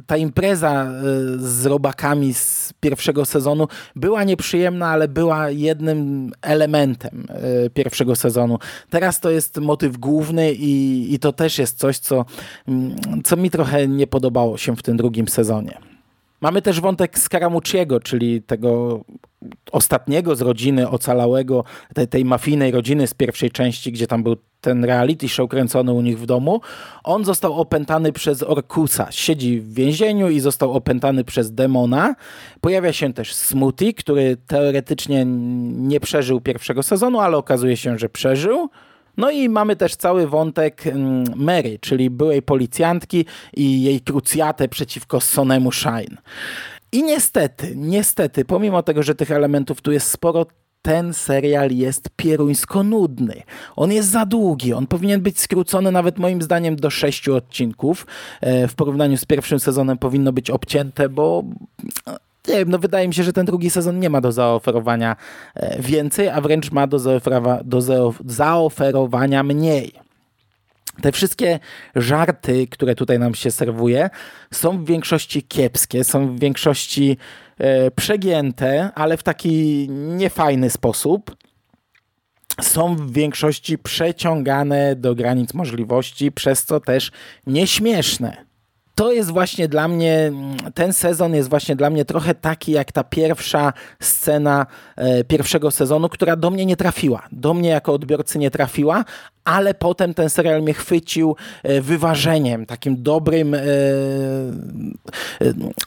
Ta 0.08 0.18
impreza 0.18 0.84
e, 0.84 0.92
z 1.38 1.66
robakami 1.66 2.34
z 2.34 2.74
pierwszego 2.80 3.26
sezonu 3.26 3.68
była 3.96 4.24
nieprzyjemna, 4.24 4.88
ale 4.88 5.08
była 5.08 5.50
jednym 5.50 6.32
elementem 6.42 7.28
e, 7.30 7.70
pierwszego 7.70 8.16
sezonu. 8.16 8.60
Teraz 8.90 9.20
to 9.20 9.30
jest 9.30 9.58
motyw 9.58 9.98
główny 9.98 10.54
i, 10.54 11.14
i 11.14 11.20
to 11.20 11.34
też 11.34 11.58
jest 11.58 11.71
jest 11.72 11.80
coś, 11.80 11.98
co, 11.98 12.26
mm, 12.68 12.96
co 13.24 13.38
mi 13.38 13.50
trochę 13.50 13.88
nie 13.88 14.08
podobało 14.08 14.58
się 14.58 14.76
w 14.76 14.84
tym 14.84 14.98
drugim 14.98 15.28
sezonie. 15.28 15.78
Mamy 16.42 16.62
też 16.62 16.82
wątek 16.82 17.20
Scaramucciego, 17.20 18.00
czyli 18.00 18.42
tego 18.42 19.02
ostatniego 19.72 20.36
z 20.36 20.42
rodziny 20.42 20.90
ocalałego, 20.90 21.64
tej, 21.94 22.08
tej 22.08 22.26
mafijnej 22.26 22.72
rodziny 22.72 23.08
z 23.08 23.14
pierwszej 23.14 23.52
części, 23.52 23.92
gdzie 23.92 24.08
tam 24.08 24.24
był 24.24 24.36
ten 24.62 24.86
reality 24.86 25.30
show 25.30 25.50
kręcony 25.50 25.92
u 25.92 26.02
nich 26.02 26.20
w 26.20 26.26
domu. 26.26 26.62
On 27.04 27.26
został 27.26 27.54
opętany 27.54 28.12
przez 28.12 28.44
Orkusa. 28.44 29.08
Siedzi 29.12 29.60
w 29.60 29.74
więzieniu 29.74 30.30
i 30.30 30.40
został 30.40 30.74
opętany 30.74 31.24
przez 31.24 31.54
demona. 31.54 32.16
Pojawia 32.62 32.94
się 32.94 33.14
też 33.14 33.34
Smoothie, 33.34 33.94
który 33.94 34.38
teoretycznie 34.48 35.26
nie 35.26 36.00
przeżył 36.00 36.42
pierwszego 36.42 36.84
sezonu, 36.84 37.20
ale 37.20 37.38
okazuje 37.38 37.78
się, 37.78 37.98
że 37.98 38.10
przeżył. 38.10 38.70
No 39.18 39.32
i 39.32 39.50
mamy 39.50 39.76
też 39.76 39.96
cały 39.96 40.28
wątek 40.28 40.88
mm, 40.88 41.24
Mary, 41.36 41.80
czyli 41.80 42.10
byłej 42.10 42.42
policjantki 42.42 43.26
i 43.54 43.84
jej 43.84 44.02
krucjatę 44.02 44.68
przeciwko 44.68 45.22
Sonemu 45.22 45.72
Shine. 45.72 46.18
I 46.92 47.04
niestety, 47.04 47.74
niestety, 47.76 48.46
pomimo 48.46 48.84
tego, 48.84 49.04
że 49.04 49.16
tych 49.16 49.32
elementów 49.32 49.82
tu 49.82 49.92
jest 49.92 50.08
sporo, 50.08 50.46
ten 50.82 51.14
serial 51.14 51.72
jest 51.72 52.10
pieruńsko 52.16 52.84
nudny. 52.84 53.42
On 53.76 53.92
jest 53.92 54.10
za 54.10 54.26
długi, 54.26 54.74
on 54.74 54.88
powinien 54.88 55.22
być 55.22 55.40
skrócony 55.40 55.92
nawet 55.92 56.18
moim 56.18 56.42
zdaniem 56.42 56.76
do 56.76 56.90
sześciu 56.90 57.36
odcinków. 57.36 58.08
E, 58.42 58.68
w 58.68 58.76
porównaniu 58.76 59.18
z 59.18 59.26
pierwszym 59.26 59.60
sezonem 59.60 59.98
powinno 59.98 60.34
być 60.34 60.50
obcięte, 60.50 61.10
bo 61.10 61.44
nie 62.48 62.56
wiem, 62.56 62.70
no 62.70 62.80
wydaje 62.80 63.08
mi 63.08 63.14
się, 63.14 63.24
że 63.24 63.34
ten 63.34 63.46
drugi 63.46 63.70
sezon 63.70 64.00
nie 64.00 64.10
ma 64.10 64.22
do 64.22 64.32
zaoferowania 64.32 65.16
e, 65.56 65.82
więcej, 65.82 66.30
a 66.30 66.42
wręcz 66.42 66.72
ma 66.72 66.88
do, 66.88 67.00
do 67.64 67.82
zaoferowania 68.26 69.44
mniej. 69.44 69.94
Te 71.02 71.12
wszystkie 71.12 71.60
żarty, 71.96 72.68
które 72.68 72.96
tutaj 72.96 73.20
nam 73.20 73.36
się 73.36 73.52
serwuje, 73.52 74.10
są 74.54 74.84
w 74.84 74.86
większości 74.86 75.44
kiepskie, 75.44 76.04
są 76.04 76.36
w 76.36 76.40
większości 76.40 77.18
e, 77.58 77.92
przegięte, 77.92 78.90
ale 78.96 79.18
w 79.18 79.24
taki 79.24 79.88
niefajny 79.90 80.70
sposób. 80.70 81.36
Są 82.62 82.96
w 82.96 83.12
większości 83.12 83.78
przeciągane 83.78 84.96
do 84.96 85.16
granic 85.16 85.54
możliwości, 85.54 86.32
przez 86.32 86.66
co 86.66 86.80
też 86.80 87.12
nieśmieszne 87.48 88.51
to 88.96 89.12
jest 89.12 89.32
właśnie 89.32 89.68
dla 89.68 89.88
mnie, 89.88 90.32
ten 90.74 90.94
sezon 90.94 91.36
jest 91.36 91.50
właśnie 91.50 91.76
dla 91.76 91.90
mnie 91.90 92.06
trochę 92.06 92.36
taki 92.36 92.72
jak 92.72 92.92
ta 92.92 93.04
pierwsza 93.04 93.74
scena 94.00 94.66
e, 94.96 95.24
pierwszego 95.24 95.72
sezonu, 95.72 96.10
która 96.10 96.36
do 96.36 96.50
mnie 96.50 96.66
nie 96.66 96.78
trafiła. 96.78 97.28
Do 97.32 97.54
mnie 97.54 97.70
jako 97.70 97.94
odbiorcy 97.94 98.40
nie 98.40 98.52
trafiła, 98.52 99.06
ale 99.46 99.74
potem 99.74 100.14
ten 100.14 100.30
serial 100.30 100.62
mnie 100.62 100.74
chwycił 100.74 101.36
e, 101.64 101.82
wyważeniem, 101.82 102.66
takim 102.66 103.04
dobrym 103.04 103.54
e, 103.54 103.60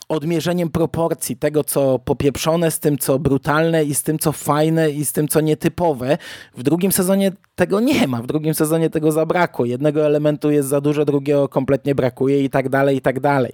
odmierzeniem 0.09 0.71
proporcji 0.71 1.37
tego, 1.37 1.65
co 1.65 1.99
popieprzone 1.99 2.71
z 2.71 2.81
tym, 2.81 2.99
co 2.99 3.19
brutalne 3.19 3.85
i 3.85 3.95
z 3.95 4.03
tym, 4.03 4.19
co 4.19 4.33
fajne 4.33 4.91
i 4.91 5.05
z 5.05 5.13
tym, 5.13 5.29
co 5.29 5.41
nietypowe. 5.41 6.19
W 6.57 6.63
drugim 6.63 6.93
sezonie 6.93 7.33
tego 7.55 7.81
nie 7.81 8.07
ma, 8.07 8.23
w 8.23 8.27
drugim 8.27 8.55
sezonie 8.55 8.91
tego 8.91 9.13
zabrakło. 9.13 9.65
Jednego 9.65 10.07
elementu 10.07 10.51
jest 10.51 10.69
za 10.69 10.81
dużo, 10.81 11.05
drugiego 11.05 11.49
kompletnie 11.49 11.95
brakuje 11.95 12.45
i 12.45 12.51
tak 12.51 12.69
dalej, 12.69 12.94
i 12.95 13.01
tak 13.01 13.21
dalej. 13.21 13.53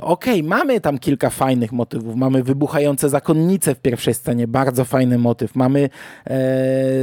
Okej, 0.00 0.40
okay, 0.40 0.42
mamy 0.42 0.80
tam 0.80 0.98
kilka 0.98 1.30
fajnych 1.30 1.72
motywów. 1.72 2.16
Mamy 2.16 2.42
wybuchające 2.42 3.08
zakonnice 3.08 3.74
w 3.74 3.80
pierwszej 3.80 4.14
scenie, 4.14 4.48
bardzo 4.48 4.84
fajny 4.84 5.18
motyw. 5.18 5.54
Mamy 5.54 5.90
e, 6.24 6.38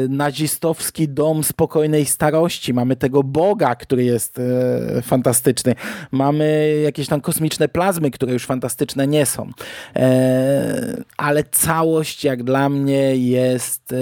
nazistowski 0.10 1.10
dom 1.10 1.44
spokojnej 1.44 2.06
starości, 2.06 2.74
mamy 2.74 2.96
tego 2.96 3.24
Boga, 3.24 3.76
który 3.76 4.04
jest 4.04 4.40
e, 4.40 5.02
fantastyczny, 5.02 5.76
mamy 6.12 6.76
jakieś 6.84 7.08
tam 7.08 7.22
kosmiczne 7.22 7.68
plazmy, 7.68 8.12
które 8.12 8.34
już 8.34 8.46
fantastyczne 8.46 9.08
nie 9.08 9.26
są. 9.26 9.50
E, 9.96 11.04
ale 11.18 11.44
całość 11.44 12.24
jak 12.24 12.44
dla 12.44 12.70
mnie 12.70 13.16
jest 13.16 13.94
e, 13.94 13.96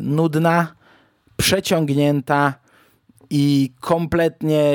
nudna, 0.00 0.74
przeciągnięta 1.36 2.54
i 3.30 3.72
kompletnie 3.80 4.72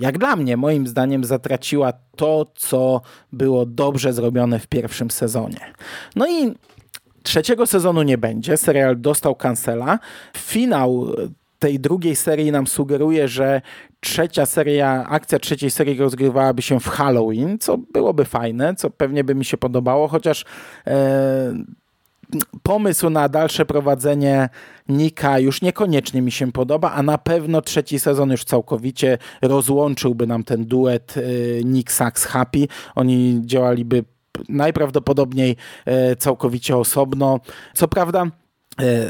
jak 0.00 0.18
dla 0.18 0.36
mnie, 0.36 0.56
moim 0.56 0.86
zdaniem, 0.86 1.24
zatraciła 1.24 1.92
to, 2.16 2.46
co 2.54 3.00
było 3.32 3.66
dobrze 3.66 4.12
zrobione 4.12 4.58
w 4.58 4.66
pierwszym 4.66 5.10
sezonie. 5.10 5.60
No 6.16 6.26
i 6.28 6.54
trzeciego 7.22 7.66
sezonu 7.66 8.02
nie 8.02 8.18
będzie. 8.18 8.56
Serial 8.56 9.00
dostał 9.00 9.34
kancela. 9.34 9.98
Finał 10.36 11.06
tej 11.58 11.80
drugiej 11.80 12.16
serii 12.16 12.52
nam 12.52 12.66
sugeruje, 12.66 13.28
że 13.28 13.60
trzecia 14.00 14.46
seria, 14.46 15.06
akcja 15.08 15.38
trzeciej 15.38 15.70
serii 15.70 15.98
rozgrywałaby 15.98 16.62
się 16.62 16.80
w 16.80 16.88
Halloween, 16.88 17.58
co 17.58 17.78
byłoby 17.78 18.24
fajne, 18.24 18.74
co 18.74 18.90
pewnie 18.90 19.24
by 19.24 19.34
mi 19.34 19.44
się 19.44 19.56
podobało, 19.56 20.08
chociaż 20.08 20.44
e, 20.86 21.54
pomysł 22.62 23.10
na 23.10 23.28
dalsze 23.28 23.66
prowadzenie 23.66 24.48
Nika 24.88 25.38
już 25.38 25.62
niekoniecznie 25.62 26.22
mi 26.22 26.32
się 26.32 26.52
podoba, 26.52 26.92
a 26.92 27.02
na 27.02 27.18
pewno 27.18 27.62
trzeci 27.62 28.00
sezon 28.00 28.30
już 28.30 28.44
całkowicie 28.44 29.18
rozłączyłby 29.42 30.26
nam 30.26 30.44
ten 30.44 30.64
duet 30.64 31.14
e, 31.16 31.20
Nick 31.64 31.92
Sax 31.92 32.24
Happy. 32.24 32.68
Oni 32.94 33.40
działaliby 33.44 34.04
najprawdopodobniej 34.48 35.56
e, 35.86 36.16
całkowicie 36.16 36.76
osobno. 36.76 37.40
Co 37.74 37.88
prawda 37.88 38.26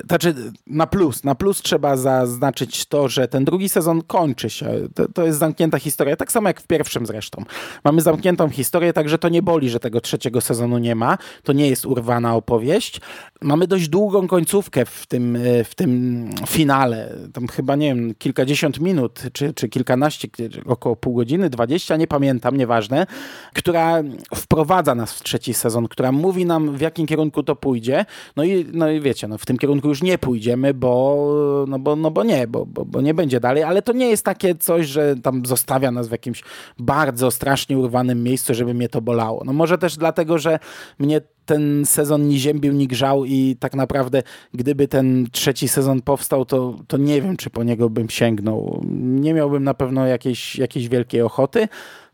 znaczy, 0.09 0.35
na 0.67 0.87
plus, 0.87 1.25
na 1.25 1.35
plus 1.35 1.63
trzeba 1.63 1.97
zaznaczyć 1.97 2.87
to, 2.87 3.09
że 3.09 3.29
ten 3.29 3.45
drugi 3.45 3.69
sezon 3.69 4.03
kończy 4.03 4.51
się. 4.51 4.67
To, 4.95 5.09
to, 5.09 5.27
jest 5.27 5.39
zamknięta 5.39 5.79
historia, 5.79 6.17
tak 6.17 6.33
samo 6.33 6.49
jak 6.49 6.61
w 6.61 6.67
pierwszym 6.67 7.07
zresztą. 7.07 7.45
Mamy 7.85 8.03
zamkniętą 8.03 8.49
historię, 8.49 8.93
także 8.93 9.19
to 9.19 9.29
nie 9.29 9.43
boli, 9.43 9.71
że 9.71 9.81
tego 9.81 10.01
trzeciego 10.01 10.41
sezonu 10.41 10.79
nie 10.79 10.95
ma. 10.95 11.19
To 11.43 11.53
nie 11.53 11.69
jest 11.69 11.87
urwana 11.87 12.35
opowieść. 12.35 13.01
Mamy 13.41 13.67
dość 13.67 13.89
długą 13.89 14.29
końcówkę 14.29 14.85
w 14.85 15.07
tym, 15.07 15.37
e, 15.37 15.65
w 15.65 15.75
tym 15.75 16.31
finale. 16.47 17.17
Tam 17.33 17.49
chyba, 17.49 17.77
nie 17.77 17.87
wiem, 17.87 18.15
kilkadziesiąt 18.19 18.81
minut, 18.81 19.23
czy, 19.33 19.55
czy 19.55 19.69
kilkanaście, 19.69 20.29
około 20.67 20.97
pół 20.97 21.15
godziny, 21.15 21.51
dwadzieścia, 21.51 21.97
nie 21.97 22.07
pamiętam, 22.07 22.57
nieważne, 22.57 23.07
która 23.55 24.03
wprowadza 24.35 24.95
nas 24.95 25.13
w 25.13 25.23
trzeci 25.23 25.55
sezon, 25.55 25.89
która 25.89 26.13
mówi 26.13 26.47
nam, 26.47 26.77
w 26.77 26.81
jakim 26.81 27.07
kierunku 27.07 27.43
to 27.43 27.57
pójdzie. 27.57 28.05
No 28.37 28.45
i, 28.45 28.67
no 28.73 28.91
i 28.91 29.01
wiecie, 29.01 29.29
no 29.29 29.39
w 29.39 29.47
tym 29.47 29.52
tym 29.53 29.59
kierunku 29.59 29.89
już 29.89 30.03
nie 30.03 30.19
pójdziemy, 30.19 30.75
bo, 30.75 31.65
no 31.69 31.79
bo, 31.79 31.97
no 31.97 32.11
bo 32.11 32.25
nie, 32.25 32.47
bo, 32.47 32.67
bo, 32.67 32.85
bo 32.85 33.01
nie 33.01 33.15
będzie 33.15 33.41
dalej, 33.41 33.63
ale 33.63 33.83
to 33.83 33.93
nie 33.93 34.11
jest 34.11 34.25
takie 34.25 34.55
coś, 34.55 34.87
że 34.87 35.17
tam 35.17 35.47
zostawia 35.47 35.91
nas 35.91 36.09
w 36.09 36.13
jakimś 36.13 36.43
bardzo 36.79 37.31
strasznie 37.31 37.79
urwanym 37.79 38.23
miejscu, 38.23 38.55
żeby 38.55 38.75
mnie 38.75 38.89
to 38.89 39.01
bolało. 39.01 39.43
No 39.45 39.53
może 39.53 39.79
też 39.79 39.97
dlatego, 39.97 40.39
że 40.39 40.59
mnie 40.99 41.21
ten 41.45 41.87
sezon 41.87 42.29
nie 42.29 42.39
ziębił, 42.39 42.73
nie 42.73 42.87
grzał 42.87 43.25
i 43.25 43.57
tak 43.61 43.75
naprawdę 43.75 44.23
gdyby 44.55 44.89
ten 44.89 45.27
trzeci 45.33 45.69
sezon 45.69 46.03
powstał, 46.03 46.45
to, 46.45 46.77
to 46.87 46.97
nie 46.97 47.23
wiem, 47.23 47.37
czy 47.37 47.51
po 47.51 47.63
niego 47.65 47.91
bym 47.91 48.11
sięgnął. 48.11 48.81
Nie 48.95 49.35
miałbym 49.35 49.65
na 49.65 49.75
pewno 49.75 50.07
jakiejś, 50.07 50.57
jakiejś 50.57 50.89
wielkiej 50.89 51.23
ochoty. 51.23 51.69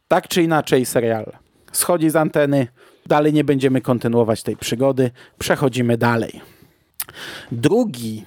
Tak 0.09 0.28
czy 0.28 0.42
inaczej 0.42 0.87
serial 0.87 1.33
schodzi 1.73 2.11
z 2.11 2.16
anteny, 2.16 2.66
dalej 3.07 3.33
nie 3.33 3.45
będziemy 3.45 3.80
kontynuować 3.80 4.42
tej 4.42 4.57
przygody, 4.57 5.11
przechodzimy 5.38 5.99
dalej. 5.99 6.58
Drugi 7.53 8.25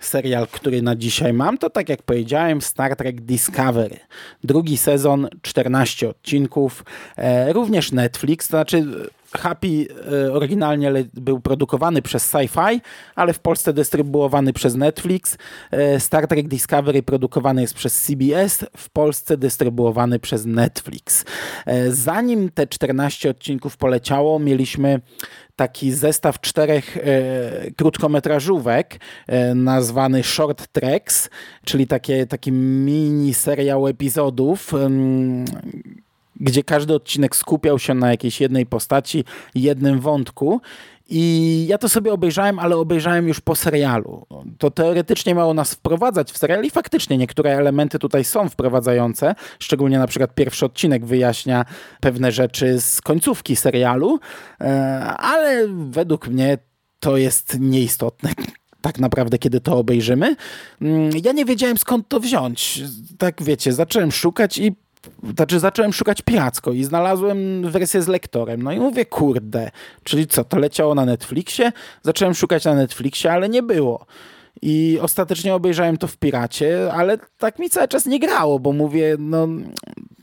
serial, 0.00 0.46
który 0.46 0.82
na 0.82 0.96
dzisiaj 0.96 1.32
mam, 1.32 1.58
to 1.58 1.70
tak 1.70 1.88
jak 1.88 2.02
powiedziałem, 2.02 2.62
Star 2.62 2.96
Trek 2.96 3.20
Discovery. 3.20 3.96
Drugi 4.44 4.76
sezon, 4.76 5.28
14 5.42 6.08
odcinków, 6.08 6.84
e, 7.16 7.52
również 7.52 7.92
Netflix, 7.92 8.48
to 8.48 8.50
znaczy 8.50 8.86
Happy 9.32 9.86
e, 10.26 10.32
oryginalnie 10.32 10.92
był 11.14 11.40
produkowany 11.40 12.02
przez 12.02 12.32
Sci-Fi, 12.32 12.80
ale 13.14 13.32
w 13.32 13.38
Polsce 13.38 13.72
dystrybuowany 13.72 14.52
przez 14.52 14.74
Netflix. 14.74 15.38
E, 15.70 16.00
Star 16.00 16.26
Trek 16.28 16.48
Discovery 16.48 17.02
produkowany 17.02 17.60
jest 17.60 17.74
przez 17.74 18.02
CBS, 18.02 18.64
w 18.76 18.90
Polsce 18.90 19.36
dystrybuowany 19.36 20.18
przez 20.18 20.46
Netflix. 20.46 21.24
E, 21.66 21.90
zanim 21.90 22.50
te 22.50 22.66
14 22.66 23.30
odcinków 23.30 23.76
poleciało, 23.76 24.38
mieliśmy 24.38 25.00
taki 25.56 25.92
zestaw 25.92 26.40
czterech 26.40 26.98
krótkometrażówek 27.76 29.00
nazwany 29.54 30.22
Short 30.22 30.66
Tracks, 30.66 31.30
czyli 31.64 31.86
takie, 31.86 32.26
taki 32.26 32.52
mini 32.52 33.34
serial 33.34 33.86
epizodów. 33.86 34.72
Gdzie 36.40 36.64
każdy 36.64 36.94
odcinek 36.94 37.36
skupiał 37.36 37.78
się 37.78 37.94
na 37.94 38.10
jakiejś 38.10 38.40
jednej 38.40 38.66
postaci, 38.66 39.24
jednym 39.54 40.00
wątku. 40.00 40.60
I 41.10 41.66
ja 41.68 41.78
to 41.78 41.88
sobie 41.88 42.12
obejrzałem, 42.12 42.58
ale 42.58 42.76
obejrzałem 42.76 43.28
już 43.28 43.40
po 43.40 43.56
serialu. 43.56 44.26
To 44.58 44.70
teoretycznie 44.70 45.34
miało 45.34 45.54
nas 45.54 45.74
wprowadzać 45.74 46.32
w 46.32 46.38
serial 46.38 46.64
i 46.64 46.70
faktycznie 46.70 47.18
niektóre 47.18 47.56
elementy 47.56 47.98
tutaj 47.98 48.24
są 48.24 48.48
wprowadzające, 48.48 49.34
szczególnie 49.58 49.98
na 49.98 50.06
przykład 50.06 50.34
pierwszy 50.34 50.66
odcinek 50.66 51.06
wyjaśnia 51.06 51.64
pewne 52.00 52.32
rzeczy 52.32 52.80
z 52.80 53.00
końcówki 53.00 53.56
serialu, 53.56 54.20
e, 54.60 54.66
ale 55.18 55.68
według 55.68 56.28
mnie 56.28 56.58
to 57.00 57.16
jest 57.16 57.60
nieistotne 57.60 58.30
tak 58.82 58.98
naprawdę, 58.98 59.38
kiedy 59.38 59.60
to 59.60 59.76
obejrzymy. 59.76 60.36
Mm, 60.82 61.10
ja 61.24 61.32
nie 61.32 61.44
wiedziałem 61.44 61.78
skąd 61.78 62.08
to 62.08 62.20
wziąć. 62.20 62.82
Tak 63.18 63.42
wiecie, 63.42 63.72
zacząłem 63.72 64.12
szukać 64.12 64.58
i 64.58 64.72
znaczy 65.34 65.60
zacząłem 65.60 65.92
szukać 65.92 66.22
piracko 66.22 66.72
i 66.72 66.84
znalazłem 66.84 67.70
wersję 67.70 68.02
z 68.02 68.08
lektorem. 68.08 68.62
No 68.62 68.72
i 68.72 68.80
mówię, 68.80 69.06
kurde, 69.06 69.70
czyli 70.04 70.26
co, 70.26 70.44
to 70.44 70.58
leciało 70.58 70.94
na 70.94 71.04
Netflixie? 71.04 71.72
Zacząłem 72.02 72.34
szukać 72.34 72.64
na 72.64 72.74
Netflixie, 72.74 73.32
ale 73.32 73.48
nie 73.48 73.62
było. 73.62 74.06
I 74.62 74.98
ostatecznie 75.02 75.54
obejrzałem 75.54 75.96
to 75.96 76.06
w 76.06 76.16
piracie, 76.16 76.92
ale 76.92 77.18
tak 77.38 77.58
mi 77.58 77.70
cały 77.70 77.88
czas 77.88 78.06
nie 78.06 78.20
grało, 78.20 78.58
bo 78.58 78.72
mówię, 78.72 79.16
no 79.18 79.48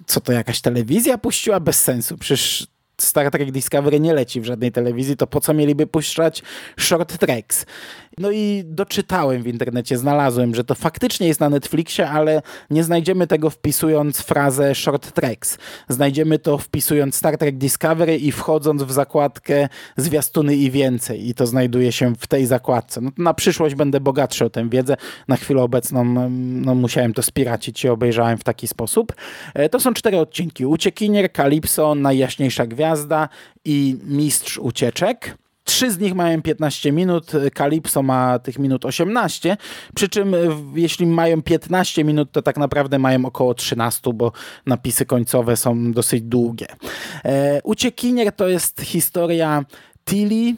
co 0.05 0.21
to 0.21 0.31
jakaś 0.31 0.61
telewizja 0.61 1.17
puściła? 1.17 1.59
Bez 1.59 1.83
sensu. 1.83 2.17
Przecież 2.17 2.67
Star 2.97 3.31
Trek 3.31 3.51
Discovery 3.51 3.99
nie 3.99 4.13
leci 4.13 4.41
w 4.41 4.45
żadnej 4.45 4.71
telewizji, 4.71 5.17
to 5.17 5.27
po 5.27 5.41
co 5.41 5.53
mieliby 5.53 5.87
puszczać 5.87 6.43
short 6.77 7.17
tracks? 7.17 7.65
No 8.17 8.31
i 8.31 8.63
doczytałem 8.65 9.43
w 9.43 9.47
internecie, 9.47 9.97
znalazłem, 9.97 10.55
że 10.55 10.63
to 10.63 10.75
faktycznie 10.75 11.27
jest 11.27 11.39
na 11.39 11.49
Netflixie, 11.49 12.09
ale 12.09 12.41
nie 12.69 12.83
znajdziemy 12.83 13.27
tego 13.27 13.49
wpisując 13.49 14.21
frazę 14.21 14.75
short 14.75 15.11
tracks. 15.11 15.57
Znajdziemy 15.89 16.39
to 16.39 16.57
wpisując 16.57 17.15
Star 17.15 17.37
Trek 17.37 17.57
Discovery 17.57 18.17
i 18.17 18.31
wchodząc 18.31 18.83
w 18.83 18.91
zakładkę 18.91 19.69
zwiastuny 19.97 20.55
i 20.55 20.71
więcej. 20.71 21.29
I 21.29 21.33
to 21.33 21.47
znajduje 21.47 21.91
się 21.91 22.15
w 22.15 22.27
tej 22.27 22.45
zakładce. 22.45 23.01
No 23.01 23.11
na 23.17 23.33
przyszłość 23.33 23.75
będę 23.75 23.99
bogatszy 23.99 24.45
o 24.45 24.49
tę 24.49 24.69
wiedzę. 24.69 24.97
Na 25.27 25.35
chwilę 25.35 25.61
obecną 25.61 26.05
no, 26.39 26.75
musiałem 26.75 27.13
to 27.13 27.21
spiracić 27.21 27.83
i 27.83 27.89
obejrzałem 27.89 28.37
w 28.37 28.43
taki 28.43 28.67
sposób. 28.67 29.13
E, 29.53 29.69
to 29.69 29.79
są 29.79 29.93
cztery 29.93 30.17
odcinki. 30.17 30.65
Uciekinier, 30.65 31.31
Kalipso, 31.31 31.95
Najjaśniejsza 31.95 32.65
Gwiazda 32.67 32.84
i 33.65 33.97
Mistrz 34.03 34.57
Ucieczek. 34.57 35.37
Trzy 35.63 35.91
z 35.91 35.99
nich 35.99 36.15
mają 36.15 36.41
15 36.41 36.91
minut, 36.91 37.31
Calypso 37.57 38.03
ma 38.03 38.39
tych 38.39 38.59
minut 38.59 38.85
18, 38.85 39.57
przy 39.95 40.09
czym 40.09 40.35
jeśli 40.75 41.05
mają 41.05 41.41
15 41.41 42.03
minut, 42.03 42.31
to 42.31 42.41
tak 42.41 42.57
naprawdę 42.57 42.99
mają 42.99 43.25
około 43.25 43.53
13, 43.53 44.13
bo 44.13 44.31
napisy 44.65 45.05
końcowe 45.05 45.57
są 45.57 45.91
dosyć 45.91 46.21
długie. 46.21 46.67
E, 47.25 47.61
Uciekinier 47.63 48.31
to 48.31 48.47
jest 48.47 48.81
historia 48.81 49.65
Tilly, 50.05 50.55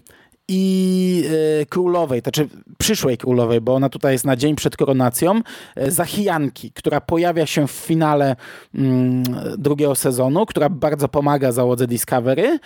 i 0.48 1.24
e, 1.62 1.66
królowej, 1.66 2.22
znaczy 2.22 2.48
przyszłej 2.78 3.18
królowej, 3.18 3.62
bo 3.62 3.76
ona 3.76 3.90
tutaj 3.90 4.14
jest 4.14 4.26
na 4.26 4.36
dzień 4.36 4.56
przed 4.56 4.78
koronacją, 4.78 5.42
e, 5.76 5.92
Zachijanki, 5.92 6.72
która 6.72 7.02
pojawia 7.02 7.46
się 7.46 7.68
w 7.68 7.72
finale 7.72 8.36
mm, 8.76 9.24
drugiego 9.58 9.96
sezonu, 9.96 10.46
która 10.46 10.70
bardzo 10.70 11.08
pomaga 11.08 11.52
załodze 11.52 11.88
Discovery. 11.88 12.60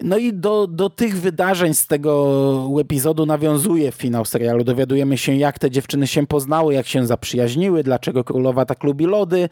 No 0.00 0.16
i 0.16 0.32
do, 0.32 0.66
do 0.66 0.90
tych 0.90 1.20
wydarzeń 1.20 1.74
z 1.74 1.86
tego 1.86 2.80
epizodu 2.80 3.26
nawiązuje 3.26 3.92
finał 3.92 4.24
serialu. 4.24 4.64
Dowiadujemy 4.64 5.18
się, 5.18 5.34
jak 5.34 5.58
te 5.58 5.70
dziewczyny 5.70 6.06
się 6.06 6.26
poznały, 6.26 6.74
jak 6.74 6.86
się 6.86 7.06
zaprzyjaźniły, 7.06 7.82
dlaczego 7.82 8.24
królowa 8.24 8.64
tak 8.64 8.84
lubi 8.84 9.06
lody. 9.06 9.48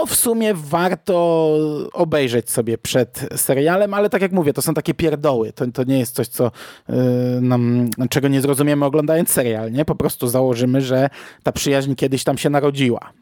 To 0.00 0.06
w 0.06 0.14
sumie 0.14 0.54
warto 0.54 1.56
obejrzeć 1.92 2.50
sobie 2.50 2.78
przed 2.78 3.28
serialem, 3.36 3.94
ale 3.94 4.10
tak 4.10 4.22
jak 4.22 4.32
mówię, 4.32 4.52
to 4.52 4.62
są 4.62 4.74
takie 4.74 4.94
pierdoły. 4.94 5.52
To, 5.52 5.66
to 5.66 5.84
nie 5.84 5.98
jest 5.98 6.14
coś, 6.14 6.28
co 6.28 6.50
yy, 6.88 6.94
nam, 7.40 7.90
czego 8.10 8.28
nie 8.28 8.40
zrozumiemy 8.40 8.84
oglądając 8.84 9.30
serial. 9.30 9.72
Nie? 9.72 9.84
Po 9.84 9.94
prostu 9.94 10.28
założymy, 10.28 10.80
że 10.80 11.08
ta 11.42 11.52
przyjaźń 11.52 11.94
kiedyś 11.94 12.24
tam 12.24 12.38
się 12.38 12.50
narodziła. 12.50 13.12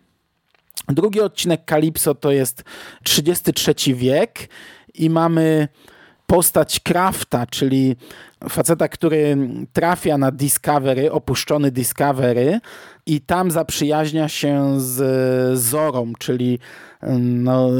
Drugi 0.88 1.20
odcinek 1.20 1.64
Kalipso 1.64 2.14
to 2.14 2.32
jest 2.32 2.64
33 3.02 3.74
wiek 3.94 4.48
i 4.94 5.10
mamy 5.10 5.68
postać 6.30 6.80
Krafta, 6.80 7.46
czyli 7.46 7.96
faceta, 8.48 8.88
który 8.88 9.36
trafia 9.72 10.18
na 10.18 10.30
Discovery, 10.30 11.12
opuszczony 11.12 11.70
Discovery 11.70 12.60
i 13.06 13.20
tam 13.20 13.50
zaprzyjaźnia 13.50 14.28
się 14.28 14.80
z 14.80 15.58
Zorą, 15.58 16.12
czyli 16.18 16.58
no, 17.18 17.70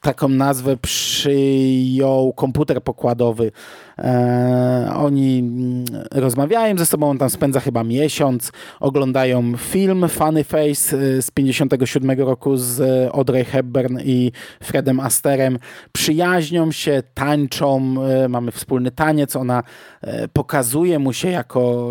taką 0.00 0.28
nazwę 0.28 0.76
przyjął 0.76 2.32
komputer 2.32 2.82
pokładowy. 2.82 3.52
E, 3.98 4.92
oni 4.96 5.38
mm, 5.38 5.84
rozmawiają 6.10 6.78
ze 6.78 6.86
sobą, 6.86 7.10
on 7.10 7.18
tam 7.18 7.30
spędza 7.30 7.60
chyba 7.60 7.84
miesiąc, 7.84 8.52
oglądają 8.80 9.56
film 9.56 10.08
Funny 10.08 10.44
Face 10.44 10.96
e, 10.96 11.22
z 11.22 11.30
57 11.30 12.20
roku 12.20 12.56
z 12.56 12.80
Audrey 13.14 13.44
Hepburn 13.44 13.98
i 14.04 14.32
Fredem 14.62 15.00
Asterem. 15.00 15.58
Przyjaźnią 15.92 16.72
się, 16.72 17.02
tańczą, 17.14 17.94
e, 18.04 18.28
mamy 18.28 18.52
wspólny 18.52 18.90
taniec, 18.90 19.36
ona 19.36 19.62
e, 20.00 20.28
pokazuje 20.28 20.98
mu 20.98 21.12
się 21.12 21.30
jako, 21.30 21.90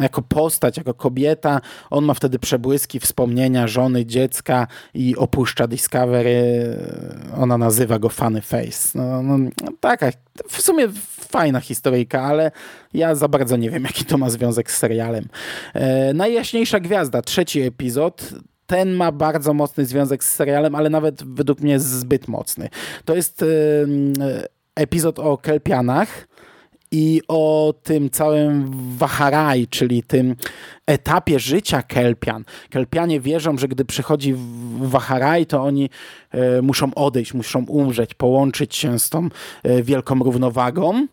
jako 0.00 0.22
postać, 0.22 0.76
jako 0.76 0.94
kobieta. 0.94 1.60
On 1.90 2.04
ma 2.04 2.14
wtedy 2.14 2.38
przebłyski, 2.38 3.00
wspomnienia 3.00 3.68
żony, 3.68 4.06
dziecka 4.06 4.66
i 4.94 5.16
opuszcza 5.16 5.66
Discovery. 5.66 6.40
Ona 7.36 7.58
nazywa 7.58 7.98
go 7.98 8.08
Funny 8.08 8.40
Face. 8.42 8.98
No, 8.98 9.22
no, 9.22 9.50
taka 9.80 10.10
w 10.48 10.62
sumie 10.62 10.89
fajna 11.30 11.60
historyjka, 11.60 12.22
ale 12.22 12.50
ja 12.94 13.14
za 13.14 13.28
bardzo 13.28 13.56
nie 13.56 13.70
wiem, 13.70 13.84
jaki 13.84 14.04
to 14.04 14.18
ma 14.18 14.30
związek 14.30 14.70
z 14.70 14.76
serialem. 14.76 15.28
E, 15.74 16.14
Najjaśniejsza 16.14 16.80
Gwiazda, 16.80 17.22
trzeci 17.22 17.60
epizod. 17.60 18.30
Ten 18.66 18.92
ma 18.92 19.12
bardzo 19.12 19.54
mocny 19.54 19.86
związek 19.86 20.24
z 20.24 20.34
serialem, 20.34 20.74
ale 20.74 20.90
nawet 20.90 21.34
według 21.34 21.60
mnie 21.60 21.80
zbyt 21.80 22.28
mocny. 22.28 22.68
To 23.04 23.14
jest 23.14 23.42
e, 23.42 23.46
epizod 24.74 25.18
o 25.18 25.38
Kelpianach 25.38 26.28
i 26.92 27.22
o 27.28 27.74
tym 27.82 28.10
całym 28.10 28.70
Waharaj, 28.96 29.66
czyli 29.70 30.02
tym 30.02 30.36
etapie 30.86 31.38
życia 31.38 31.82
Kelpian. 31.82 32.44
Kelpianie 32.70 33.20
wierzą, 33.20 33.58
że 33.58 33.68
gdy 33.68 33.84
przychodzi 33.84 34.34
Waharaj, 34.80 35.46
to 35.46 35.62
oni 35.62 35.90
e, 36.30 36.62
muszą 36.62 36.94
odejść, 36.94 37.34
muszą 37.34 37.64
umrzeć, 37.64 38.14
połączyć 38.14 38.76
się 38.76 38.98
z 38.98 39.10
tą 39.10 39.28
e, 39.62 39.82
wielką 39.82 40.18
równowagą. 40.18 41.06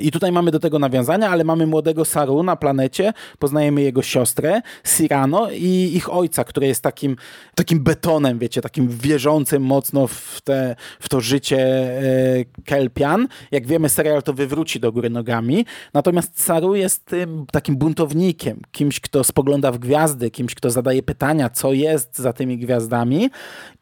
I 0.00 0.10
tutaj 0.10 0.32
mamy 0.32 0.50
do 0.50 0.58
tego 0.58 0.78
nawiązania, 0.78 1.30
ale 1.30 1.44
mamy 1.44 1.66
młodego 1.66 2.04
Saru 2.04 2.42
na 2.42 2.56
planecie, 2.56 3.12
poznajemy 3.38 3.82
jego 3.82 4.02
siostrę, 4.02 4.60
Sirano 4.84 5.50
i 5.50 5.92
ich 5.94 6.12
ojca, 6.12 6.44
który 6.44 6.66
jest 6.66 6.82
takim, 6.82 7.16
takim 7.54 7.80
betonem, 7.82 8.38
wiecie, 8.38 8.60
takim 8.60 8.88
wierzącym 8.88 9.62
mocno 9.62 10.06
w, 10.06 10.40
te, 10.44 10.76
w 11.00 11.08
to 11.08 11.20
życie 11.20 11.58
e, 11.58 12.44
Kelpian. 12.64 13.28
Jak 13.50 13.66
wiemy, 13.66 13.88
serial 13.88 14.22
to 14.22 14.32
wywróci 14.32 14.80
do 14.80 14.92
góry 14.92 15.10
nogami, 15.10 15.66
natomiast 15.94 16.42
Saru 16.42 16.74
jest 16.74 17.14
takim 17.52 17.76
buntownikiem, 17.76 18.60
kimś, 18.72 19.00
kto 19.00 19.24
spogląda 19.24 19.72
w 19.72 19.78
gwiazdy, 19.78 20.30
kimś, 20.30 20.54
kto 20.54 20.70
zadaje 20.70 21.02
pytania, 21.02 21.50
co 21.50 21.72
jest 21.72 22.18
za 22.18 22.32
tymi 22.32 22.58
gwiazdami 22.58 23.30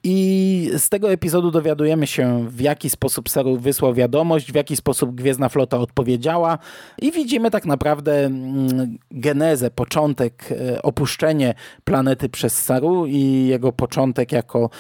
i 0.05 0.71
z 0.77 0.89
tego 0.89 1.13
epizodu 1.13 1.51
dowiadujemy 1.51 2.07
się, 2.07 2.47
w 2.49 2.61
jaki 2.61 2.91
sposób 2.91 3.29
Saru 3.29 3.57
wysłał 3.57 3.95
wiadomość, 3.95 4.53
w 4.53 4.55
jaki 4.55 4.77
sposób 4.77 5.15
Gwiezdna 5.15 5.49
odpowiedziała 5.63 6.59
i 6.99 7.13
widzimy 7.13 7.51
tak 7.51 7.67
naprawdę 7.67 8.25
mm, 8.25 8.99
genezę, 9.11 9.71
początek, 9.71 10.53
e, 10.53 10.83
opuszczenie 10.83 11.55
planety 11.85 12.29
przez 12.29 12.63
Saru 12.63 13.07
i 13.07 13.47
jego 13.47 13.73
początek 13.73 14.33
jako 14.33 14.71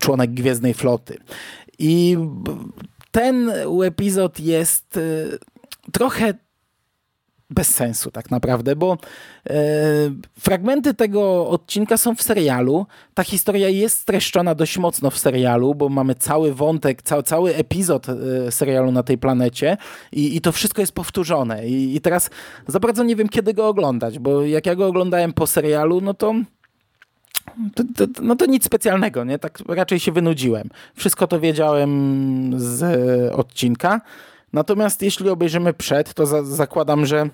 członek 0.00 0.30
Gwiezdnej 0.30 0.74
Floty. 0.74 1.18
I 1.78 2.16
ten 3.10 3.52
epizod 3.84 4.40
jest 4.40 4.96
e, 4.96 5.00
trochę 5.92 6.34
bez 7.50 7.74
sensu 7.74 8.10
tak 8.10 8.30
naprawdę, 8.30 8.76
bo 8.76 8.98
e, 9.50 9.54
fragmenty 10.40 10.94
tego 10.94 11.48
odcinka 11.48 11.96
są 11.96 12.14
w 12.14 12.22
serialu. 12.22 12.86
Ta 13.14 13.24
historia 13.24 13.68
jest 13.68 13.98
streszczona 13.98 14.54
dość 14.54 14.78
mocno 14.78 15.10
w 15.10 15.18
serialu, 15.18 15.74
bo 15.74 15.88
mamy 15.88 16.14
cały 16.14 16.54
wątek, 16.54 17.02
ca 17.02 17.22
cały 17.22 17.54
epizod 17.54 18.06
e, 18.08 18.52
serialu 18.52 18.92
na 18.92 19.02
tej 19.02 19.18
planecie 19.18 19.76
i, 20.12 20.36
i 20.36 20.40
to 20.40 20.52
wszystko 20.52 20.82
jest 20.82 20.92
powtórzone. 20.92 21.68
I, 21.68 21.96
I, 21.96 22.00
teraz 22.00 22.30
za 22.66 22.80
bardzo 22.80 23.04
nie 23.04 23.16
wiem, 23.16 23.28
kiedy 23.28 23.54
go 23.54 23.68
oglądać, 23.68 24.18
bo 24.18 24.44
jak 24.44 24.66
ja 24.66 24.74
go 24.74 24.86
oglądałem 24.86 25.32
po 25.32 25.46
serialu, 25.46 26.00
no 26.00 26.14
to 26.14 26.34
to, 27.74 27.82
to, 27.96 28.22
no 28.22 28.36
to 28.36 28.46
nic 28.46 28.64
specjalnego, 28.64 29.24
nie? 29.24 29.38
Tak 29.38 29.58
raczej 29.68 30.00
się 30.00 30.12
wynudziłem. 30.12 30.68
Wszystko 30.94 31.26
to 31.26 31.40
wiedziałem 31.40 32.52
z 32.60 32.82
odcinka. 33.34 34.00
Natomiast 34.52 35.02
jeśli 35.02 35.28
obejrzymy 35.30 35.74
przed, 35.74 36.14
to 36.14 36.26
za 36.26 36.42
zakładam, 36.44 37.06
że 37.06 37.30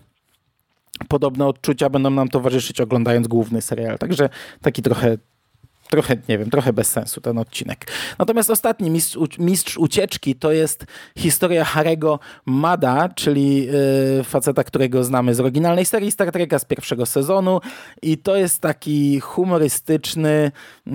podobne 1.09 1.47
odczucia 1.47 1.91
będą 1.91 2.11
nam 2.11 2.29
towarzyszyć 2.29 2.81
oglądając 2.81 3.29
główny 3.29 3.63
serial. 3.63 3.99
Także 3.99 4.29
taki 4.63 4.83
trochę 4.83 5.19
trochę, 5.91 6.17
nie 6.29 6.39
wiem, 6.39 6.51
trochę 6.51 6.73
bez 6.73 6.91
sensu 6.91 7.21
ten 7.21 7.39
odcinek. 7.39 7.87
Natomiast 8.19 8.51
ostatni 8.51 8.91
mistrz, 8.91 9.19
mistrz 9.39 9.77
ucieczki 9.77 10.35
to 10.35 10.53
jest 10.53 10.85
historia 11.19 11.65
Harego 11.65 12.19
Mada, 12.47 13.09
czyli 13.09 13.67
yy, 13.67 14.25
faceta, 14.25 14.65
którego 14.65 15.05
znamy 15.05 15.35
z 15.35 15.41
oryginalnej 15.41 15.85
serii 15.85 16.13
Star 16.13 16.33
Treka 16.33 16.59
z 16.59 16.65
pierwszego 16.65 17.07
sezonu 17.07 17.61
i 18.03 18.19
to 18.19 18.37
jest 18.37 18.61
taki 18.61 19.21
humorystyczny 19.21 20.53
yy, 20.87 20.95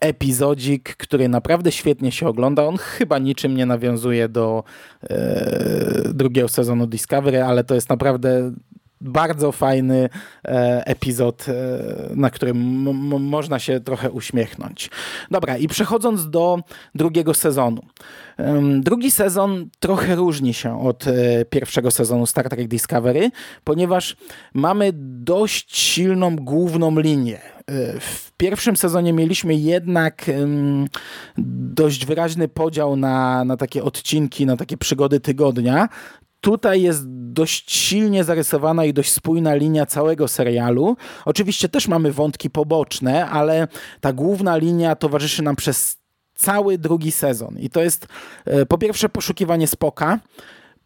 epizodzik, 0.00 0.96
który 0.96 1.28
naprawdę 1.28 1.72
świetnie 1.72 2.12
się 2.12 2.28
ogląda. 2.28 2.64
On 2.64 2.76
chyba 2.76 3.18
niczym 3.18 3.56
nie 3.56 3.66
nawiązuje 3.66 4.28
do 4.28 4.64
e, 5.02 6.10
drugiego 6.14 6.48
sezonu 6.48 6.86
Discovery, 6.86 7.42
ale 7.42 7.64
to 7.64 7.74
jest 7.74 7.88
naprawdę 7.88 8.52
bardzo 9.04 9.52
fajny 9.52 10.08
e, 10.44 10.86
epizod, 10.86 11.46
e, 11.48 11.52
na 12.16 12.30
którym 12.30 12.56
można 13.22 13.58
się 13.58 13.80
trochę 13.80 14.10
uśmiechnąć. 14.10 14.90
Dobra, 15.30 15.56
i 15.56 15.68
przechodząc 15.68 16.30
do 16.30 16.58
drugiego 16.94 17.34
sezonu. 17.34 17.82
Drugi 18.80 19.10
sezon 19.10 19.68
trochę 19.80 20.14
różni 20.14 20.54
się 20.54 20.82
od 20.82 21.06
e, 21.06 21.44
pierwszego 21.44 21.90
sezonu 21.90 22.26
Star 22.26 22.48
Trek 22.48 22.68
Discovery, 22.68 23.30
ponieważ 23.64 24.16
mamy 24.54 24.90
dość 24.94 25.76
silną 25.76 26.36
główną 26.36 27.00
linię. 27.00 27.53
E, 27.66 28.00
w 28.00 28.32
pierwszym 28.36 28.76
sezonie 28.76 29.12
mieliśmy 29.12 29.54
jednak 29.54 30.30
dość 31.74 32.06
wyraźny 32.06 32.48
podział 32.48 32.96
na, 32.96 33.44
na 33.44 33.56
takie 33.56 33.84
odcinki, 33.84 34.46
na 34.46 34.56
takie 34.56 34.76
przygody 34.76 35.20
tygodnia. 35.20 35.88
Tutaj 36.40 36.82
jest 36.82 37.02
dość 37.08 37.72
silnie 37.76 38.24
zarysowana 38.24 38.84
i 38.84 38.92
dość 38.92 39.12
spójna 39.12 39.54
linia 39.54 39.86
całego 39.86 40.28
serialu. 40.28 40.96
Oczywiście 41.24 41.68
też 41.68 41.88
mamy 41.88 42.12
wątki 42.12 42.50
poboczne, 42.50 43.26
ale 43.26 43.68
ta 44.00 44.12
główna 44.12 44.56
linia 44.56 44.96
towarzyszy 44.96 45.42
nam 45.42 45.56
przez 45.56 45.96
cały 46.34 46.78
drugi 46.78 47.12
sezon. 47.12 47.58
I 47.58 47.70
to 47.70 47.82
jest 47.82 48.06
e, 48.44 48.66
po 48.66 48.78
pierwsze 48.78 49.08
poszukiwanie 49.08 49.66
spoka, 49.66 50.18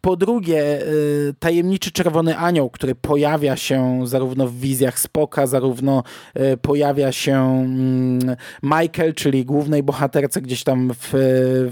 po 0.01 0.15
drugie, 0.15 0.81
y, 0.81 1.33
tajemniczy 1.39 1.91
czerwony 1.91 2.37
anioł, 2.37 2.69
który 2.69 2.95
pojawia 2.95 3.55
się 3.55 4.01
zarówno 4.07 4.47
w 4.47 4.55
wizjach 4.55 4.99
Spoka, 4.99 5.47
zarówno 5.47 6.03
y, 6.37 6.57
pojawia 6.57 7.11
się 7.11 7.35
mm, 7.35 8.35
Michael, 8.63 9.13
czyli 9.13 9.45
głównej 9.45 9.83
bohaterce 9.83 10.41
gdzieś 10.41 10.63
tam 10.63 10.91
w, 10.93 11.09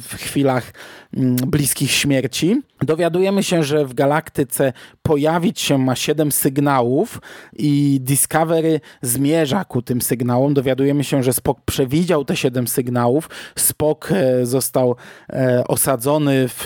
w 0.02 0.16
chwilach 0.16 0.74
mm, 1.14 1.36
bliskich 1.36 1.92
śmierci. 1.92 2.62
Dowiadujemy 2.82 3.44
się, 3.44 3.64
że 3.64 3.86
w 3.86 3.94
galaktyce 3.94 4.74
pojawić 5.02 5.60
się 5.60 5.78
ma 5.78 5.96
siedem 5.96 6.32
sygnałów 6.32 7.22
i 7.54 8.00
Discovery 8.02 8.80
zmierza 9.02 9.66
ku 9.66 9.82
tym 9.82 10.02
sygnałom. 10.02 10.54
Dowiadujemy 10.54 11.04
się, 11.04 11.24
że 11.24 11.34
Spock 11.34 11.62
przewidział 11.66 12.26
te 12.26 12.36
siedem 12.36 12.68
sygnałów. 12.68 13.30
Spock 13.56 14.12
e, 14.12 14.46
został 14.46 14.96
e, 15.30 15.64
osadzony 15.68 16.48
w, 16.48 16.66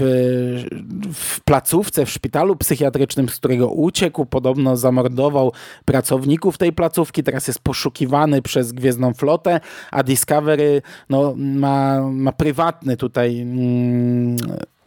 w 1.13 1.39
placówce, 1.51 2.05
w 2.05 2.09
szpitalu 2.09 2.55
psychiatrycznym, 2.55 3.29
z 3.29 3.35
którego 3.35 3.69
uciekł. 3.69 4.25
Podobno 4.25 4.77
zamordował 4.77 5.51
pracowników 5.85 6.57
tej 6.57 6.73
placówki. 6.73 7.23
Teraz 7.23 7.47
jest 7.47 7.59
poszukiwany 7.59 8.41
przez 8.41 8.71
Gwiezdną 8.71 9.13
Flotę, 9.13 9.59
a 9.91 10.03
Discovery 10.03 10.81
no, 11.09 11.33
ma, 11.37 12.01
ma 12.01 12.31
prywatny 12.31 12.97
tutaj 12.97 13.41
mm, 13.41 14.37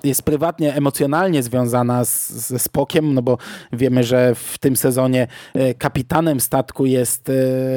jest 0.04 0.22
prywatnie, 0.22 0.74
emocjonalnie 0.74 1.42
związana 1.42 2.04
z, 2.04 2.30
ze 2.30 2.58
Spokiem, 2.58 3.14
no 3.14 3.22
bo 3.22 3.38
wiemy, 3.72 4.04
że 4.04 4.34
w 4.34 4.58
tym 4.58 4.76
sezonie 4.76 5.26
e, 5.54 5.74
kapitanem 5.74 6.40
statku 6.40 6.86
jest 6.86 7.30
e, 7.30 7.32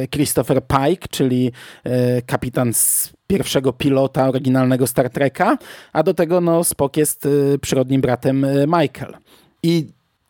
Christopher 0.08 0.62
Pike, 0.68 1.08
czyli 1.10 1.52
e, 1.84 2.22
kapitan 2.22 2.74
z 2.74 3.14
pierwszego 3.28 3.74
pilota 3.74 4.28
oryginalnego 4.28 4.88
Star 4.88 5.10
Treka, 5.10 5.58
a 5.94 6.04
do 6.04 6.14
tego 6.14 6.42
no, 6.42 6.64
Spock 6.64 6.98
jest 6.98 7.28
przyrodnim 7.62 8.02
bratem 8.02 8.46
Michael. 8.68 9.18
I 9.64 9.88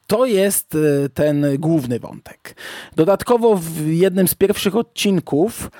to 0.08 0.26
jest 0.26 0.78
ten 1.14 1.46
główny 1.60 2.00
wątek. 2.00 2.56
Dodatkowo 2.96 3.56
w 3.56 3.88
jednym 3.88 4.28
z 4.28 4.36
pierwszych 4.36 4.76
odcinków 4.76 5.72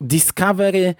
Discovery 0.00 0.94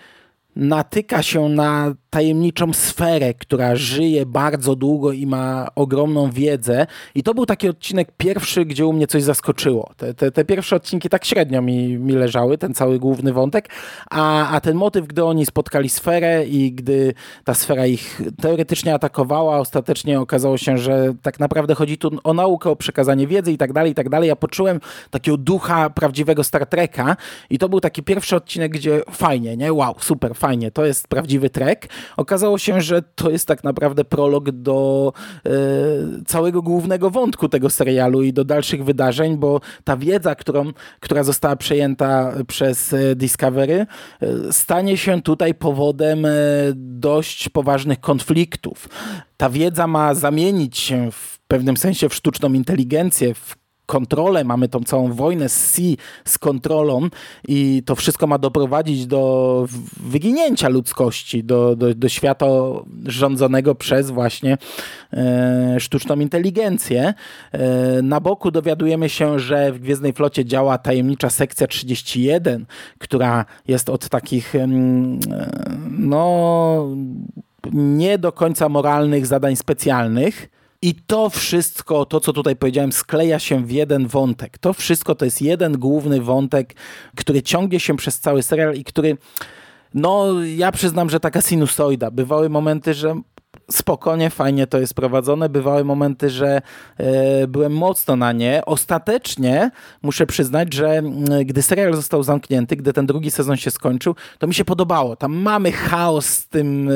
natyka 0.56 1.22
się 1.22 1.48
na 1.48 1.94
tajemniczą 2.10 2.72
sferę, 2.72 3.34
która 3.34 3.76
żyje 3.76 4.26
bardzo 4.26 4.76
długo 4.76 5.12
i 5.12 5.26
ma 5.26 5.68
ogromną 5.74 6.30
wiedzę. 6.30 6.86
I 7.14 7.22
to 7.22 7.34
był 7.34 7.46
taki 7.46 7.68
odcinek 7.68 8.08
pierwszy, 8.16 8.64
gdzie 8.64 8.86
u 8.86 8.92
mnie 8.92 9.06
coś 9.06 9.22
zaskoczyło. 9.22 9.90
Te, 9.96 10.14
te, 10.14 10.30
te 10.30 10.44
pierwsze 10.44 10.76
odcinki 10.76 11.08
tak 11.08 11.24
średnio 11.24 11.62
mi, 11.62 11.98
mi 11.98 12.12
leżały, 12.12 12.58
ten 12.58 12.74
cały 12.74 12.98
główny 12.98 13.32
wątek, 13.32 13.68
a, 14.10 14.48
a 14.48 14.60
ten 14.60 14.76
motyw, 14.76 15.06
gdy 15.06 15.24
oni 15.24 15.46
spotkali 15.46 15.88
sferę 15.88 16.46
i 16.46 16.72
gdy 16.72 17.14
ta 17.44 17.54
sfera 17.54 17.86
ich 17.86 18.22
teoretycznie 18.42 18.94
atakowała, 18.94 19.58
ostatecznie 19.58 20.20
okazało 20.20 20.58
się, 20.58 20.78
że 20.78 21.14
tak 21.22 21.40
naprawdę 21.40 21.74
chodzi 21.74 21.98
tu 21.98 22.10
o 22.24 22.34
naukę, 22.34 22.70
o 22.70 22.76
przekazanie 22.76 23.26
wiedzy 23.26 23.52
i 23.52 23.58
tak 23.58 23.72
dalej, 23.72 23.92
i 23.92 23.94
tak 23.94 24.08
dalej. 24.08 24.28
Ja 24.28 24.36
poczułem 24.36 24.80
takiego 25.10 25.36
ducha 25.36 25.90
prawdziwego 25.90 26.44
Star 26.44 26.66
Treka 26.66 27.16
i 27.50 27.58
to 27.58 27.68
był 27.68 27.80
taki 27.80 28.02
pierwszy 28.02 28.36
odcinek, 28.36 28.72
gdzie 28.72 29.02
fajnie, 29.10 29.56
nie? 29.56 29.72
Wow, 29.72 29.94
super, 30.00 30.34
fajnie, 30.34 30.45
to 30.74 30.86
jest 30.86 31.08
prawdziwy 31.08 31.50
trek. 31.50 31.88
Okazało 32.16 32.58
się, 32.58 32.80
że 32.80 33.02
to 33.02 33.30
jest 33.30 33.48
tak 33.48 33.64
naprawdę 33.64 34.04
prolog 34.04 34.50
do 34.50 35.12
e, 35.46 35.50
całego 36.26 36.62
głównego 36.62 37.10
wątku 37.10 37.48
tego 37.48 37.70
serialu 37.70 38.22
i 38.22 38.32
do 38.32 38.44
dalszych 38.44 38.84
wydarzeń, 38.84 39.36
bo 39.36 39.60
ta 39.84 39.96
wiedza, 39.96 40.34
którą, 40.34 40.72
która 41.00 41.24
została 41.24 41.56
przejęta 41.56 42.32
przez 42.46 42.92
e, 42.92 43.16
Discovery, 43.16 43.86
e, 44.20 44.52
stanie 44.52 44.96
się 44.96 45.22
tutaj 45.22 45.54
powodem 45.54 46.26
dość 46.74 47.48
poważnych 47.48 48.00
konfliktów. 48.00 48.88
Ta 49.36 49.50
wiedza 49.50 49.86
ma 49.86 50.14
zamienić 50.14 50.78
się 50.78 51.10
w 51.12 51.38
pewnym 51.48 51.76
sensie 51.76 52.08
w 52.08 52.14
sztuczną 52.14 52.52
inteligencję, 52.52 53.34
w 53.34 53.56
kontrolę, 53.86 54.44
mamy 54.44 54.68
tą 54.68 54.80
całą 54.80 55.12
wojnę 55.12 55.48
z 55.48 55.70
Sea 55.70 55.96
z 56.24 56.38
kontrolą 56.38 57.08
i 57.48 57.82
to 57.86 57.96
wszystko 57.96 58.26
ma 58.26 58.38
doprowadzić 58.38 59.06
do 59.06 59.66
wyginięcia 60.00 60.68
ludzkości, 60.68 61.44
do, 61.44 61.76
do, 61.76 61.94
do 61.94 62.08
świata 62.08 62.46
rządzonego 63.06 63.74
przez 63.74 64.10
właśnie 64.10 64.58
e, 65.12 65.76
sztuczną 65.80 66.20
inteligencję. 66.20 67.14
E, 67.52 68.02
na 68.02 68.20
boku 68.20 68.50
dowiadujemy 68.50 69.08
się, 69.08 69.38
że 69.38 69.72
w 69.72 69.78
Gwiezdnej 69.78 70.12
Flocie 70.12 70.44
działa 70.44 70.78
tajemnicza 70.78 71.30
sekcja 71.30 71.66
31, 71.66 72.66
która 72.98 73.44
jest 73.68 73.88
od 73.90 74.08
takich 74.08 74.54
e, 74.54 74.66
no 75.90 76.86
nie 77.72 78.18
do 78.18 78.32
końca 78.32 78.68
moralnych 78.68 79.26
zadań 79.26 79.56
specjalnych 79.56 80.48
i 80.82 80.94
to 80.94 81.30
wszystko, 81.30 82.04
to 82.06 82.20
co 82.20 82.32
tutaj 82.32 82.56
powiedziałem, 82.56 82.92
skleja 82.92 83.38
się 83.38 83.64
w 83.64 83.70
jeden 83.70 84.06
wątek. 84.06 84.58
To 84.58 84.72
wszystko 84.72 85.14
to 85.14 85.24
jest 85.24 85.42
jeden 85.42 85.78
główny 85.78 86.20
wątek, 86.20 86.74
który 87.16 87.42
ciągnie 87.42 87.80
się 87.80 87.96
przez 87.96 88.20
cały 88.20 88.42
serial 88.42 88.74
i 88.74 88.84
który, 88.84 89.16
no 89.94 90.42
ja 90.56 90.72
przyznam, 90.72 91.10
że 91.10 91.20
taka 91.20 91.42
sinusoida. 91.42 92.10
Bywały 92.10 92.48
momenty, 92.48 92.94
że 92.94 93.20
spokojnie, 93.70 94.30
fajnie 94.30 94.66
to 94.66 94.78
jest 94.78 94.94
prowadzone. 94.94 95.48
Bywały 95.48 95.84
momenty, 95.84 96.30
że 96.30 96.62
e, 96.98 97.46
byłem 97.46 97.72
mocno 97.72 98.16
na 98.16 98.32
nie. 98.32 98.62
Ostatecznie 98.66 99.70
muszę 100.02 100.26
przyznać, 100.26 100.74
że 100.74 101.02
gdy 101.44 101.62
serial 101.62 101.94
został 101.94 102.22
zamknięty, 102.22 102.76
gdy 102.76 102.92
ten 102.92 103.06
drugi 103.06 103.30
sezon 103.30 103.56
się 103.56 103.70
skończył, 103.70 104.14
to 104.38 104.46
mi 104.46 104.54
się 104.54 104.64
podobało. 104.64 105.16
Tam 105.16 105.34
mamy 105.34 105.72
chaos 105.72 106.26
z, 106.26 106.48
tym, 106.48 106.88
e, 106.88 106.92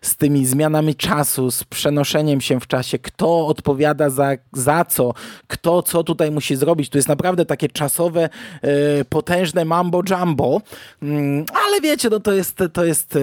z 0.00 0.16
tymi 0.16 0.46
zmianami 0.46 0.94
czasu, 0.94 1.50
z 1.50 1.64
przenoszeniem 1.64 2.40
się 2.40 2.60
w 2.60 2.66
czasie, 2.66 2.98
kto 2.98 3.46
odpowiada 3.46 4.10
za, 4.10 4.30
za 4.52 4.84
co, 4.84 5.14
kto 5.46 5.82
co 5.82 6.04
tutaj 6.04 6.30
musi 6.30 6.56
zrobić. 6.56 6.90
Tu 6.90 6.98
jest 6.98 7.08
naprawdę 7.08 7.46
takie 7.46 7.68
czasowe, 7.68 8.28
e, 8.62 9.04
potężne 9.04 9.64
mambo 9.64 10.02
jumbo, 10.10 10.60
mm, 11.02 11.44
ale 11.66 11.80
wiecie, 11.80 12.10
no 12.10 12.20
to 12.20 12.32
jest, 12.32 12.58
to 12.72 12.84
jest 12.84 13.18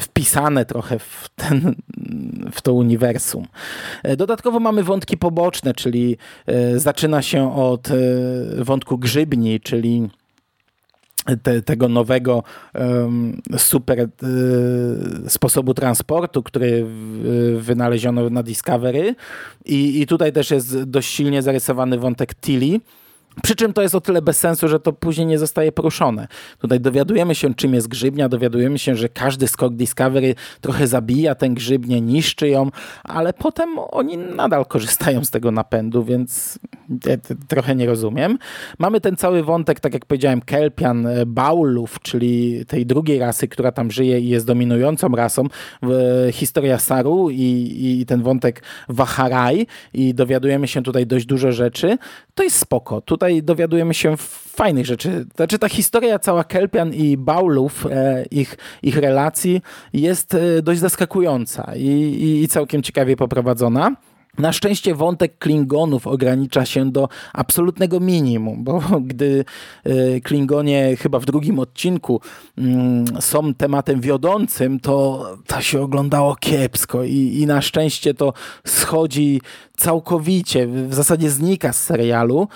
wpisane 0.00 0.64
trochę 0.64 0.98
w 0.98 1.28
ten 1.36 1.74
w 2.52 2.62
to 2.62 2.72
uniwersum. 2.72 3.46
E, 4.02 4.16
dodatkowo 4.16 4.60
mamy 4.60 4.82
wątki 4.82 5.16
poboczne, 5.16 5.74
czyli 5.74 6.16
e, 6.46 6.78
zaczyna 6.78 7.22
się 7.22 7.56
od 7.56 7.90
e, 7.90 7.94
wątku 8.64 8.98
grzybni, 8.98 9.60
czyli 9.60 10.08
te, 11.42 11.62
tego 11.62 11.88
nowego 11.88 12.42
um, 12.74 13.40
super 13.56 14.00
y, 14.00 14.08
sposobu 15.30 15.74
transportu, 15.74 16.42
który 16.42 16.86
wynaleziono 17.56 18.30
na 18.30 18.42
Discovery. 18.42 19.14
I, 19.64 20.00
I 20.00 20.06
tutaj 20.06 20.32
też 20.32 20.50
jest 20.50 20.82
dość 20.82 21.10
silnie 21.10 21.42
zarysowany 21.42 21.98
wątek 21.98 22.34
Tilly, 22.34 22.80
przy 23.42 23.56
czym 23.56 23.72
to 23.72 23.82
jest 23.82 23.94
o 23.94 24.00
tyle 24.00 24.22
bez 24.22 24.38
sensu, 24.38 24.68
że 24.68 24.80
to 24.80 24.92
później 24.92 25.26
nie 25.26 25.38
zostaje 25.38 25.72
poruszone. 25.72 26.28
Tutaj 26.58 26.80
dowiadujemy 26.80 27.34
się, 27.34 27.54
czym 27.54 27.74
jest 27.74 27.88
grzybnia, 27.88 28.28
dowiadujemy 28.28 28.78
się, 28.78 28.96
że 28.96 29.08
każdy 29.08 29.48
skok 29.48 29.74
Discovery 29.74 30.34
trochę 30.60 30.86
zabija 30.86 31.34
tę 31.34 31.48
grzybnię, 31.50 32.00
niszczy 32.00 32.48
ją, 32.48 32.70
ale 33.04 33.32
potem 33.32 33.78
oni 33.78 34.16
nadal 34.16 34.66
korzystają 34.66 35.24
z 35.24 35.30
tego 35.30 35.50
napędu, 35.50 36.04
więc 36.04 36.58
trochę 37.48 37.74
nie 37.74 37.86
rozumiem. 37.86 38.38
Mamy 38.78 39.00
ten 39.00 39.16
cały 39.16 39.42
wątek, 39.42 39.80
tak 39.80 39.94
jak 39.94 40.06
powiedziałem, 40.06 40.40
Kelpian, 40.40 41.06
e, 41.06 41.26
Baulów, 41.26 42.00
czyli 42.02 42.66
tej 42.66 42.86
drugiej 42.86 43.18
rasy, 43.18 43.48
która 43.48 43.72
tam 43.72 43.90
żyje 43.90 44.20
i 44.20 44.28
jest 44.28 44.46
dominującą 44.46 45.08
rasą. 45.08 45.46
Historia 46.32 46.78
Saru 46.78 47.30
i, 47.30 47.98
i 48.00 48.06
ten 48.06 48.22
wątek 48.22 48.62
Waharaj 48.88 49.66
i 49.94 50.14
dowiadujemy 50.14 50.68
się 50.68 50.82
tutaj 50.82 51.06
dość 51.06 51.26
dużo 51.26 51.52
rzeczy. 51.52 51.98
To 52.34 52.42
jest 52.42 52.56
spoko. 52.56 53.00
Tutaj 53.00 53.27
tutaj 53.28 53.42
dowiadujemy 53.42 53.94
się 53.94 54.16
fajnych 54.56 54.86
rzeczy. 54.86 55.26
Znaczy 55.36 55.58
ta 55.58 55.68
historia 55.68 56.18
cała 56.18 56.44
Kelpian 56.44 56.94
i 56.94 57.16
Baulów, 57.16 57.86
e, 57.90 58.24
ich, 58.30 58.56
ich 58.82 58.96
relacji 58.96 59.62
jest 59.92 60.34
e, 60.34 60.62
dość 60.62 60.80
zaskakująca 60.80 61.72
i, 61.76 61.86
i, 61.86 62.42
i 62.42 62.48
całkiem 62.48 62.82
ciekawie 62.82 63.16
poprowadzona. 63.16 63.96
Na 64.38 64.52
szczęście 64.52 64.94
wątek 64.94 65.38
Klingonów 65.38 66.06
ogranicza 66.06 66.64
się 66.64 66.90
do 66.90 67.08
absolutnego 67.32 68.00
minimum, 68.00 68.64
bo 68.64 68.80
gdy 69.10 69.44
e, 69.84 70.20
Klingonie 70.20 70.96
chyba 70.96 71.18
w 71.18 71.24
drugim 71.24 71.58
odcinku 71.58 72.20
mm, 72.58 73.04
są 73.20 73.54
tematem 73.54 74.00
wiodącym, 74.00 74.80
to 74.80 75.26
to 75.46 75.60
się 75.60 75.82
oglądało 75.82 76.36
kiepsko 76.36 77.04
i, 77.04 77.38
i 77.40 77.46
na 77.46 77.62
szczęście 77.62 78.14
to 78.14 78.32
schodzi 78.66 79.40
całkowicie, 79.76 80.66
w 80.66 80.94
zasadzie 80.94 81.30
znika 81.30 81.72
z 81.72 81.84
serialu 81.84 82.48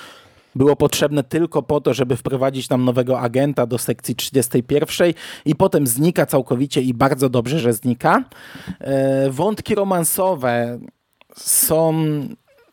było 0.54 0.76
potrzebne 0.76 1.24
tylko 1.24 1.62
po 1.62 1.80
to, 1.80 1.94
żeby 1.94 2.16
wprowadzić 2.16 2.68
nam 2.68 2.84
nowego 2.84 3.20
agenta 3.20 3.66
do 3.66 3.78
sekcji 3.78 4.16
31 4.16 5.12
i 5.44 5.54
potem 5.54 5.86
znika 5.86 6.26
całkowicie 6.26 6.82
i 6.82 6.94
bardzo 6.94 7.28
dobrze, 7.28 7.58
że 7.58 7.72
znika. 7.72 8.24
E, 8.80 9.30
wątki 9.30 9.74
romansowe 9.74 10.78
są 11.36 11.94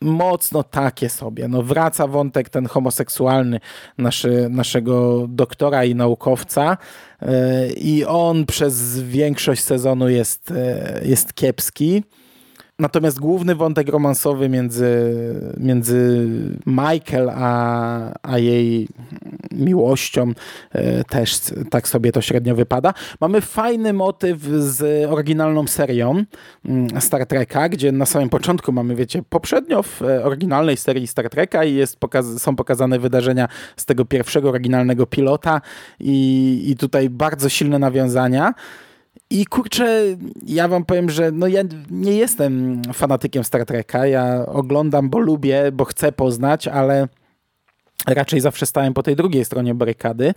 mocno 0.02 0.64
takie 0.64 1.10
sobie. 1.10 1.48
No 1.48 1.64
wraca 1.64 2.08
wątek 2.08 2.50
ten 2.50 2.66
homoseksualny 2.66 3.60
naszy, 3.98 4.48
naszego 4.50 5.26
doktora 5.30 5.86
i 5.86 5.96
naukowca 5.96 6.78
e, 7.22 7.68
i 7.72 8.06
on 8.06 8.46
przez 8.46 9.02
większość 9.02 9.64
sezonu 9.64 10.10
jest, 10.10 10.52
e, 10.52 11.02
jest 11.06 11.34
kiepski. 11.34 12.04
Natomiast 12.80 13.20
główny 13.20 13.56
wątek 13.56 13.90
romansowy 13.90 14.50
między, 14.50 15.14
między 15.58 16.28
Michael 16.66 17.30
a, 17.36 18.12
a 18.24 18.38
jej 18.38 18.88
miłością 19.52 20.32
e, 20.72 21.04
też 21.04 21.40
tak 21.70 21.88
sobie 21.88 22.12
to 22.12 22.22
średnio 22.22 22.56
wypada. 22.56 22.94
Mamy 23.22 23.42
fajny 23.42 23.94
motyw 23.94 24.42
z 24.60 25.10
oryginalną 25.12 25.68
serią 25.68 26.24
mm, 26.66 27.02
Star 27.02 27.26
Treka, 27.26 27.70
gdzie 27.70 27.92
na 27.92 28.06
samym 28.06 28.30
początku 28.30 28.72
mamy, 28.72 28.96
wiecie, 28.96 29.22
poprzednio 29.30 29.84
w 29.84 30.02
e, 30.02 30.24
oryginalnej 30.24 30.78
serii 30.78 31.08
Star 31.08 31.30
Treka 31.30 31.64
i 31.64 31.76
jest 31.76 32.00
pokaz 32.00 32.42
są 32.42 32.56
pokazane 32.56 33.00
wydarzenia 33.00 33.48
z 33.76 33.86
tego 33.86 34.06
pierwszego 34.06 34.50
oryginalnego 34.50 35.06
pilota 35.06 35.62
i, 36.00 36.64
i 36.68 36.76
tutaj 36.76 37.10
bardzo 37.10 37.50
silne 37.50 37.80
nawiązania. 37.80 38.54
I 39.32 39.46
kurczę, 39.46 40.04
ja 40.46 40.68
wam 40.68 40.86
powiem, 40.86 41.10
że 41.10 41.32
no 41.32 41.48
ja 41.48 41.62
nie 41.90 42.18
jestem 42.18 42.82
fanatykiem 42.94 43.44
Star 43.44 43.66
Treka. 43.66 44.08
Ja 44.08 44.46
oglądam, 44.46 45.10
bo 45.10 45.20
lubię, 45.20 45.72
bo 45.72 45.86
chcę 45.86 46.12
poznać, 46.12 46.68
ale 46.68 47.08
raczej 48.08 48.40
zawsze 48.40 48.66
stałem 48.66 48.94
po 48.94 49.04
tej 49.04 49.16
drugiej 49.16 49.46
stronie 49.46 49.76
barykady 49.76 50.34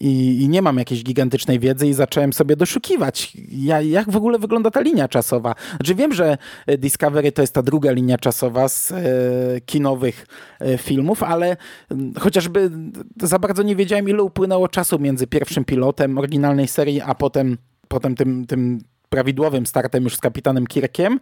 i, 0.00 0.42
i, 0.42 0.48
nie 0.48 0.62
mam 0.62 0.78
jakiejś 0.78 1.04
gigantycznej 1.04 1.58
wiedzy 1.58 1.86
i 1.88 1.92
zacząłem 1.92 2.32
sobie 2.32 2.56
doszukiwać, 2.56 3.36
ja, 3.52 3.80
jak 3.80 4.10
w 4.10 4.16
ogóle 4.16 4.38
wygląda 4.38 4.70
ta 4.70 4.80
linia 4.80 5.08
czasowa. 5.08 5.54
Znaczy 5.76 5.94
wiem, 5.94 6.12
że 6.12 6.38
Discovery 6.78 7.32
to 7.32 7.42
jest 7.42 7.54
ta 7.54 7.62
druga 7.62 7.92
linia 7.92 8.18
czasowa 8.18 8.68
z 8.68 8.92
e, 8.92 9.04
kinowych 9.66 10.26
e, 10.60 10.78
filmów, 10.78 11.22
ale 11.22 11.56
chociażby 12.18 12.70
za 13.22 13.38
bardzo 13.38 13.62
nie 13.62 13.76
wiedziałem, 13.76 14.08
ile 14.08 14.22
upłynęło 14.22 14.68
czasu 14.68 14.98
między 14.98 15.26
pierwszym 15.26 15.64
pilotem 15.64 16.18
oryginalnej 16.18 16.68
serii, 16.68 17.00
a 17.00 17.14
potem 17.14 17.56
potem 17.88 18.14
tym, 18.14 18.46
tym 18.46 18.80
prawidłowym 19.14 19.66
startem 19.66 20.04
już 20.04 20.16
z 20.16 20.20
kapitanem 20.20 20.66
Kirkiem, 20.66 21.20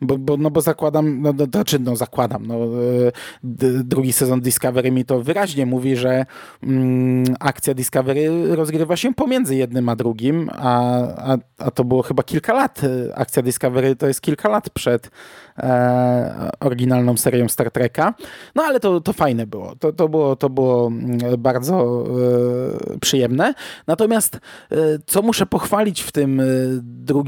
bo, 0.00 0.18
bo, 0.18 0.36
no 0.36 0.50
bo 0.50 0.60
zakładam, 0.60 1.22
no, 1.22 1.32
no, 1.32 1.44
znaczy, 1.44 1.78
no 1.78 1.96
zakładam, 1.96 2.46
no, 2.46 2.54
e, 2.54 3.82
drugi 3.84 4.12
sezon 4.12 4.40
Discovery 4.40 4.90
mi 4.90 5.04
to 5.04 5.22
wyraźnie 5.22 5.66
mówi, 5.66 5.96
że 5.96 6.26
mm, 6.62 7.24
akcja 7.40 7.74
Discovery 7.74 8.56
rozgrywa 8.56 8.96
się 8.96 9.14
pomiędzy 9.14 9.56
jednym 9.56 9.88
a 9.88 9.96
drugim, 9.96 10.50
a, 10.52 10.96
a, 11.32 11.38
a 11.58 11.70
to 11.70 11.84
było 11.84 12.02
chyba 12.02 12.22
kilka 12.22 12.52
lat. 12.52 12.80
Akcja 13.14 13.42
Discovery 13.42 13.96
to 13.96 14.06
jest 14.06 14.20
kilka 14.20 14.48
lat 14.48 14.70
przed 14.70 15.10
e, 15.58 16.50
oryginalną 16.60 17.16
serią 17.16 17.48
Star 17.48 17.70
Treka. 17.70 18.14
No 18.54 18.62
ale 18.62 18.80
to, 18.80 19.00
to 19.00 19.12
fajne 19.12 19.46
było. 19.46 19.76
To, 19.76 19.92
to 19.92 20.08
było. 20.08 20.36
to 20.36 20.50
było 20.50 20.86
mm, 20.86 21.18
bardzo 21.38 22.04
e, 22.94 22.98
przyjemne. 22.98 23.54
Natomiast 23.86 24.36
e, 24.36 24.76
co 25.06 25.22
muszę 25.22 25.46
pochwalić 25.46 26.02
w 26.02 26.12
tym 26.12 26.40
e, 26.40 26.44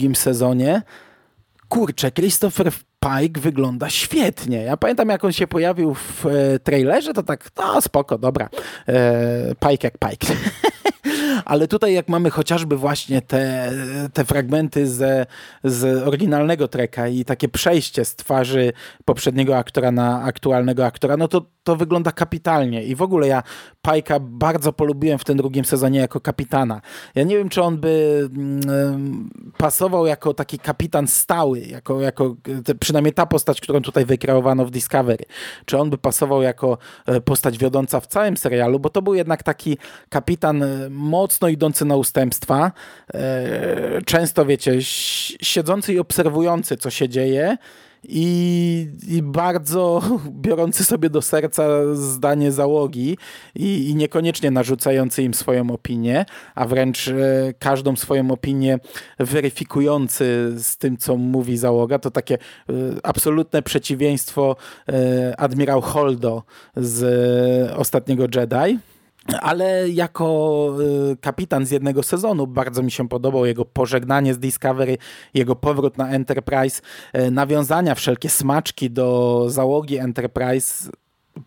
drugim 0.06 0.16
sezonie, 0.16 0.82
kurczę, 1.68 2.12
Christopher 2.12 2.72
Pike 3.06 3.40
wygląda 3.40 3.90
świetnie. 3.90 4.62
Ja 4.62 4.76
pamiętam, 4.76 5.08
jak 5.08 5.24
on 5.24 5.32
się 5.32 5.46
pojawił 5.46 5.94
w 5.94 6.26
e, 6.26 6.58
trailerze, 6.58 7.14
to 7.14 7.22
tak, 7.22 7.50
no 7.56 7.80
spoko, 7.80 8.18
dobra. 8.18 8.48
E, 8.88 9.54
Pike 9.54 9.86
jak 9.86 9.98
Pike. 9.98 10.34
Ale 11.44 11.68
tutaj 11.68 11.94
jak 11.94 12.08
mamy 12.08 12.30
chociażby 12.30 12.76
właśnie 12.76 13.22
te, 13.22 13.72
te 14.12 14.24
fragmenty 14.24 14.86
ze, 14.86 15.26
z 15.64 16.02
oryginalnego 16.02 16.68
treka 16.68 17.08
i 17.08 17.24
takie 17.24 17.48
przejście 17.48 18.04
z 18.04 18.16
twarzy 18.16 18.72
poprzedniego 19.04 19.56
aktora 19.56 19.92
na 19.92 20.22
aktualnego 20.22 20.86
aktora, 20.86 21.16
no 21.16 21.28
to 21.28 21.46
to 21.66 21.76
wygląda 21.76 22.12
kapitalnie 22.12 22.84
i 22.84 22.94
w 22.94 23.02
ogóle 23.02 23.28
ja 23.28 23.42
Pajka 23.82 24.20
bardzo 24.20 24.72
polubiłem 24.72 25.18
w 25.18 25.24
tym 25.24 25.36
drugim 25.36 25.64
sezonie 25.64 26.00
jako 26.00 26.20
kapitana. 26.20 26.80
Ja 27.14 27.22
nie 27.22 27.36
wiem, 27.36 27.48
czy 27.48 27.62
on 27.62 27.78
by 27.78 28.28
mm, 28.36 29.30
pasował 29.58 30.06
jako 30.06 30.34
taki 30.34 30.58
kapitan 30.58 31.06
stały, 31.06 31.60
jako, 31.60 32.00
jako 32.00 32.36
te, 32.64 32.74
przynajmniej 32.96 33.12
ta 33.12 33.26
postać, 33.26 33.60
którą 33.60 33.82
tutaj 33.82 34.04
wykreowano 34.04 34.64
w 34.64 34.70
Discovery, 34.70 35.24
czy 35.64 35.78
on 35.78 35.90
by 35.90 35.98
pasował 35.98 36.42
jako 36.42 36.78
e, 37.06 37.20
postać 37.20 37.58
wiodąca 37.58 38.00
w 38.00 38.06
całym 38.06 38.36
serialu, 38.36 38.80
bo 38.80 38.90
to 38.90 39.02
był 39.02 39.14
jednak 39.14 39.42
taki 39.42 39.78
kapitan 40.08 40.62
e, 40.62 40.88
mocno 40.90 41.48
idący 41.48 41.84
na 41.84 41.96
ustępstwa, 41.96 42.72
e, 43.14 44.02
często 44.06 44.46
wiecie, 44.46 44.72
siedzący 45.42 45.92
i 45.92 45.98
obserwujący, 45.98 46.76
co 46.76 46.90
się 46.90 47.08
dzieje, 47.08 47.56
i, 48.04 48.88
i, 49.08 49.22
bardzo 49.22 50.02
biorący 50.46 50.84
sobie 50.84 51.10
do 51.10 51.22
serca 51.22 51.94
zdanie 51.94 52.52
załogi 52.52 53.18
i, 53.54 53.90
i, 53.90 53.94
niekoniecznie 53.94 54.50
narzucający 54.50 55.22
im 55.22 55.34
swoją 55.34 55.70
opinię, 55.70 56.24
a 56.54 56.66
wręcz 56.66 57.08
e, 57.08 57.14
każdą 57.58 57.96
swoją 57.96 58.30
opinię 58.30 58.78
weryfikujący 59.18 60.54
z 60.56 60.76
tym, 60.76 60.96
co 60.96 61.16
mówi 61.16 61.56
załoga, 61.56 61.98
to 61.98 62.10
takie 62.10 62.34
e, 62.34 62.72
absolutne 63.02 63.62
przeciwieństwo 63.62 64.56
e, 64.88 65.34
admirał 65.40 65.80
Holdo 65.80 66.42
z 66.76 67.02
e, 67.70 67.76
ostatniego 67.76 68.24
Jedi 68.34 68.78
ale 69.40 69.88
jako 69.88 70.68
y, 71.12 71.16
kapitan 71.16 71.66
z 71.66 71.70
jednego 71.70 72.02
sezonu 72.02 72.46
bardzo 72.46 72.82
mi 72.82 72.90
się 72.90 73.08
podobał 73.08 73.46
jego 73.46 73.64
pożegnanie 73.64 74.34
z 74.34 74.38
Discovery, 74.38 74.98
jego 75.34 75.56
powrót 75.56 75.98
na 75.98 76.08
Enterprise, 76.08 76.82
y, 77.16 77.30
nawiązania, 77.30 77.94
wszelkie 77.94 78.28
smaczki 78.28 78.90
do 78.90 79.44
załogi 79.48 79.98
Enterprise 79.98 80.90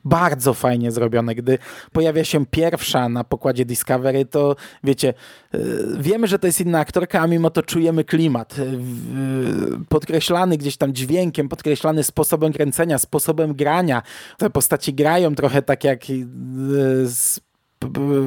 bardzo 0.05 0.53
fajnie 0.53 0.91
zrobione. 0.91 1.35
Gdy 1.35 1.57
pojawia 1.91 2.23
się 2.23 2.45
pierwsza 2.45 3.09
na 3.09 3.23
pokładzie 3.23 3.65
Discovery, 3.65 4.25
to 4.25 4.55
wiecie, 4.83 5.13
y, 5.55 5.59
wiemy, 5.99 6.27
że 6.27 6.39
to 6.39 6.47
jest 6.47 6.61
inna 6.61 6.79
aktorka, 6.79 7.19
a 7.19 7.27
mimo 7.27 7.49
to 7.49 7.63
czujemy 7.63 8.03
klimat. 8.03 8.55
Podkreślany 9.89 10.57
gdzieś 10.57 10.77
tam 10.77 10.93
dźwiękiem, 10.93 11.49
podkreślany 11.49 12.03
sposobem 12.03 12.53
kręcenia, 12.53 12.97
sposobem 12.97 13.53
grania. 13.53 14.01
Te 14.37 14.49
postaci 14.49 14.93
grają 14.93 15.35
trochę 15.35 15.61
tak 15.61 15.83
jak 15.83 16.03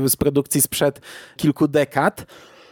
z 0.07 0.17
produkcji 0.17 0.63
sprzed 0.63 1.01
kilku 1.37 1.69
dekad. 1.69 2.27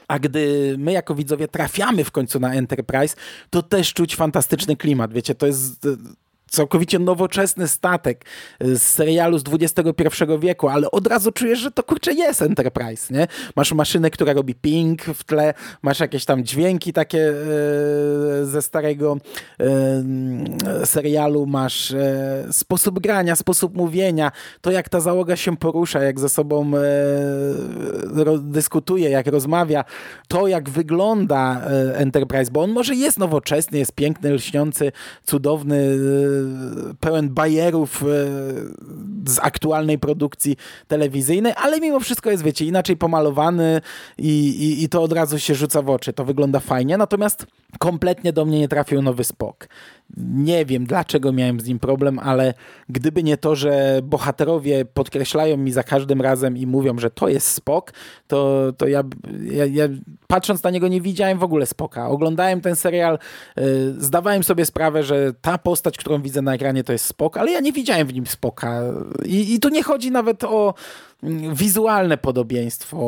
A 0.08 0.18
gdy 0.18 0.74
my 0.78 0.92
jako 0.92 1.14
widzowie 1.14 1.48
trafiamy 1.48 2.04
w 2.04 2.10
końcu 2.10 2.40
na 2.40 2.54
Enterprise, 2.54 3.16
to 3.50 3.62
też 3.62 3.94
czuć 3.94 4.16
fantastyczny 4.16 4.76
klimat. 4.76 5.12
Wiecie, 5.12 5.34
to 5.34 5.46
jest 5.46 5.88
całkowicie 6.50 6.98
nowoczesny 6.98 7.68
statek 7.68 8.24
z 8.60 8.82
serialu 8.82 9.38
z 9.38 9.44
XXI 9.48 10.04
wieku, 10.38 10.68
ale 10.68 10.90
od 10.90 11.06
razu 11.06 11.32
czujesz, 11.32 11.58
że 11.58 11.70
to 11.70 11.82
kurczę 11.82 12.12
jest 12.12 12.42
Enterprise, 12.42 13.14
nie? 13.14 13.26
Masz 13.56 13.72
maszynę, 13.72 14.10
która 14.10 14.32
robi 14.32 14.54
ping 14.54 15.02
w 15.02 15.24
tle, 15.24 15.54
masz 15.82 16.00
jakieś 16.00 16.24
tam 16.24 16.44
dźwięki 16.44 16.92
takie 16.92 17.28
e, 17.28 17.34
ze 18.46 18.62
starego 18.62 19.16
e, 19.60 20.86
serialu, 20.86 21.46
masz 21.46 21.94
sposób 22.50 23.00
grania, 23.00 23.36
sposób 23.36 23.76
mówienia, 23.76 24.32
to 24.60 24.70
jak 24.70 24.88
ta 24.88 25.00
załoga 25.00 25.36
się 25.36 25.56
porusza, 25.56 26.02
jak 26.02 26.20
ze 26.20 26.28
sobą 26.28 26.72
dyskutuje, 28.38 29.10
jak 29.10 29.26
rozmawia, 29.26 29.84
to 30.28 30.48
jak 30.48 30.70
wygląda 30.70 31.60
Enterprise, 31.94 32.50
bo 32.50 32.62
on 32.62 32.70
może 32.70 32.94
jest 32.94 33.18
nowoczesny, 33.18 33.78
jest 33.78 33.92
piękny, 33.92 34.32
lśniący, 34.32 34.92
cudowny, 35.24 35.98
pełen 37.00 37.28
bajerów 37.28 38.02
e, 38.02 38.06
z 39.26 39.38
aktualnej 39.42 39.98
produkcji 39.98 40.56
telewizyjnej, 40.88 41.52
ale 41.56 41.80
mimo 41.80 42.00
wszystko 42.00 42.30
jest, 42.30 42.42
wiecie, 42.42 42.64
inaczej 42.64 42.96
pomalowany 42.96 43.80
i, 44.18 44.48
i, 44.48 44.84
i 44.84 44.88
to 44.88 45.02
od 45.02 45.12
razu 45.12 45.38
się 45.38 45.54
rzuca 45.54 45.82
w 45.82 45.90
oczy. 45.90 46.12
To 46.12 46.24
wygląda 46.24 46.60
fajnie, 46.60 46.96
natomiast 46.96 47.46
kompletnie 47.78 48.32
do 48.32 48.44
mnie 48.44 48.58
nie 48.58 48.68
trafił 48.68 49.02
nowy 49.02 49.24
Spok. 49.24 49.68
Nie 50.16 50.66
wiem, 50.66 50.86
dlaczego 50.86 51.32
miałem 51.32 51.60
z 51.60 51.66
nim 51.66 51.78
problem, 51.78 52.18
ale 52.18 52.54
gdyby 52.88 53.22
nie 53.22 53.36
to, 53.36 53.56
że 53.56 54.00
bohaterowie 54.02 54.84
podkreślają 54.84 55.56
mi 55.56 55.72
za 55.72 55.82
każdym 55.82 56.20
razem 56.20 56.56
i 56.56 56.66
mówią, 56.66 56.98
że 56.98 57.10
to 57.10 57.28
jest 57.28 57.46
Spok, 57.46 57.92
to, 58.26 58.72
to 58.76 58.88
ja, 58.88 59.02
ja, 59.42 59.66
ja 59.66 59.88
patrząc 60.26 60.62
na 60.62 60.70
niego 60.70 60.88
nie 60.88 61.00
widziałem 61.00 61.38
w 61.38 61.42
ogóle 61.42 61.66
Spoka. 61.66 62.08
Oglądałem 62.08 62.60
ten 62.60 62.76
serial, 62.76 63.18
yy, 63.56 63.64
zdawałem 63.98 64.44
sobie 64.44 64.64
sprawę, 64.64 65.02
że 65.02 65.32
ta 65.40 65.58
postać, 65.58 65.98
którą 65.98 66.22
widzę 66.22 66.42
na 66.42 66.54
ekranie 66.54 66.84
to 66.84 66.92
jest 66.92 67.04
Spok, 67.04 67.36
ale 67.36 67.52
ja 67.52 67.60
nie 67.60 67.72
widziałem 67.72 68.06
w 68.06 68.14
nim 68.14 68.26
Spoka. 68.26 68.82
I, 69.24 69.54
i 69.54 69.60
tu 69.60 69.68
nie 69.68 69.82
chodzi 69.82 70.10
nawet 70.10 70.44
o 70.44 70.74
mm, 71.22 71.54
wizualne 71.54 72.18
podobieństwo 72.18 72.98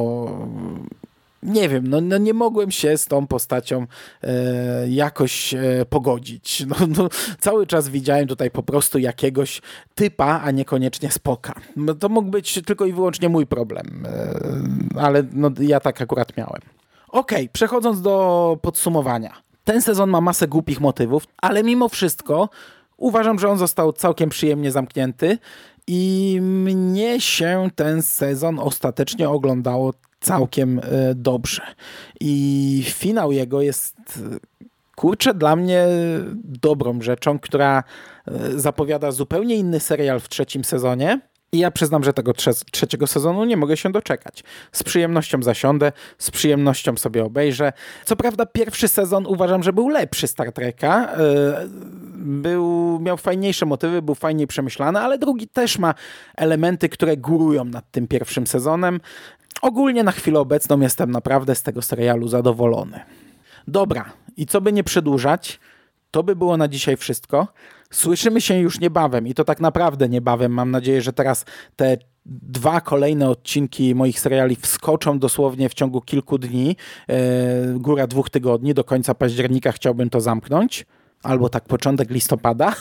nie 1.42 1.68
wiem, 1.68 1.86
no, 1.86 2.00
no, 2.00 2.18
nie 2.18 2.34
mogłem 2.34 2.70
się 2.70 2.98
z 2.98 3.06
tą 3.06 3.26
postacią 3.26 3.86
e, 4.22 4.88
jakoś 4.88 5.54
e, 5.54 5.60
pogodzić. 5.90 6.62
No, 6.72 6.86
no, 6.96 7.08
cały 7.40 7.66
czas 7.66 7.88
widziałem 7.88 8.26
tutaj 8.26 8.50
po 8.50 8.62
prostu 8.62 8.98
jakiegoś 8.98 9.62
typa, 9.94 10.40
a 10.44 10.50
niekoniecznie 10.50 11.10
spoka. 11.10 11.54
No, 11.76 11.94
to 11.94 12.08
mógł 12.08 12.30
być 12.30 12.60
tylko 12.66 12.86
i 12.86 12.92
wyłącznie 12.92 13.28
mój 13.28 13.46
problem, 13.46 14.06
e, 14.06 15.00
ale 15.00 15.22
no, 15.32 15.50
ja 15.60 15.80
tak 15.80 16.02
akurat 16.02 16.36
miałem. 16.36 16.60
Okej, 17.08 17.38
okay, 17.38 17.48
przechodząc 17.52 18.02
do 18.02 18.58
podsumowania. 18.62 19.32
Ten 19.64 19.82
sezon 19.82 20.10
ma 20.10 20.20
masę 20.20 20.48
głupich 20.48 20.80
motywów, 20.80 21.24
ale 21.38 21.62
mimo 21.62 21.88
wszystko 21.88 22.48
uważam, 22.96 23.38
że 23.38 23.48
on 23.48 23.58
został 23.58 23.92
całkiem 23.92 24.30
przyjemnie 24.30 24.70
zamknięty 24.70 25.38
i 25.86 26.38
mnie 26.42 27.20
się 27.20 27.68
ten 27.74 28.02
sezon 28.02 28.58
ostatecznie 28.58 29.28
oglądało 29.28 29.94
całkiem 30.20 30.78
e, 30.78 30.82
dobrze. 31.14 31.62
I 32.20 32.84
finał 32.86 33.32
jego 33.32 33.62
jest 33.62 33.96
kurczę 34.96 35.34
dla 35.34 35.56
mnie 35.56 35.86
dobrą 36.44 37.02
rzeczą, 37.02 37.38
która 37.38 37.84
e, 38.26 38.58
zapowiada 38.58 39.10
zupełnie 39.10 39.56
inny 39.56 39.80
serial 39.80 40.20
w 40.20 40.28
trzecim 40.28 40.64
sezonie. 40.64 41.20
I 41.54 41.58
ja 41.58 41.70
przyznam, 41.70 42.04
że 42.04 42.12
tego 42.12 42.32
trze 42.32 42.50
trzeciego 42.70 43.06
sezonu 43.06 43.44
nie 43.44 43.56
mogę 43.56 43.76
się 43.76 43.92
doczekać. 43.92 44.44
Z 44.72 44.82
przyjemnością 44.82 45.42
zasiądę, 45.42 45.92
z 46.18 46.30
przyjemnością 46.30 46.96
sobie 46.96 47.24
obejrzę. 47.24 47.72
Co 48.04 48.16
prawda 48.16 48.46
pierwszy 48.46 48.88
sezon 48.88 49.26
uważam, 49.26 49.62
że 49.62 49.72
był 49.72 49.88
lepszy 49.88 50.26
Star 50.26 50.52
Treka. 50.52 51.12
E, 51.12 51.68
był, 52.16 52.98
miał 53.00 53.16
fajniejsze 53.16 53.66
motywy, 53.66 54.02
był 54.02 54.14
fajniej 54.14 54.46
przemyślany, 54.46 55.00
ale 55.00 55.18
drugi 55.18 55.48
też 55.48 55.78
ma 55.78 55.94
elementy, 56.36 56.88
które 56.88 57.16
górują 57.16 57.64
nad 57.64 57.90
tym 57.90 58.08
pierwszym 58.08 58.46
sezonem. 58.46 59.00
Ogólnie 59.62 60.04
na 60.04 60.12
chwilę 60.12 60.40
obecną 60.40 60.80
jestem 60.80 61.10
naprawdę 61.10 61.54
z 61.54 61.62
tego 61.62 61.82
serialu 61.82 62.28
zadowolony. 62.28 63.00
Dobra, 63.68 64.12
i 64.36 64.46
co 64.46 64.60
by 64.60 64.72
nie 64.72 64.84
przedłużać, 64.84 65.60
to 66.10 66.22
by 66.22 66.36
było 66.36 66.56
na 66.56 66.68
dzisiaj 66.68 66.96
wszystko. 66.96 67.48
Słyszymy 67.92 68.40
się 68.40 68.58
już 68.58 68.80
niebawem 68.80 69.26
i 69.26 69.34
to 69.34 69.44
tak 69.44 69.60
naprawdę 69.60 70.08
niebawem. 70.08 70.52
Mam 70.52 70.70
nadzieję, 70.70 71.02
że 71.02 71.12
teraz 71.12 71.44
te 71.76 71.96
dwa 72.26 72.80
kolejne 72.80 73.30
odcinki 73.30 73.94
moich 73.94 74.20
seriali 74.20 74.56
wskoczą 74.56 75.18
dosłownie 75.18 75.68
w 75.68 75.74
ciągu 75.74 76.00
kilku 76.00 76.38
dni, 76.38 76.76
e, 77.08 77.14
góra 77.74 78.06
dwóch 78.06 78.30
tygodni, 78.30 78.74
do 78.74 78.84
końca 78.84 79.14
października 79.14 79.72
chciałbym 79.72 80.10
to 80.10 80.20
zamknąć, 80.20 80.86
albo 81.22 81.48
tak 81.48 81.64
początek 81.64 82.10
listopada. 82.10 82.74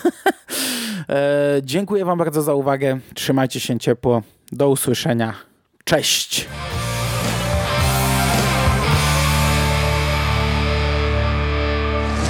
E, 1.10 1.62
dziękuję 1.63 2.06
Wam 2.06 2.17
bardzo 2.17 2.41
za 2.41 2.54
uwagę, 2.54 3.00
trzymajcie 3.13 3.60
się 3.60 3.80
ciepło, 3.80 4.21
do 4.52 4.69
usłyszenia, 4.69 5.34
cześć! 5.84 6.47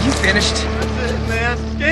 You 0.05 0.11
finished? 0.11 0.80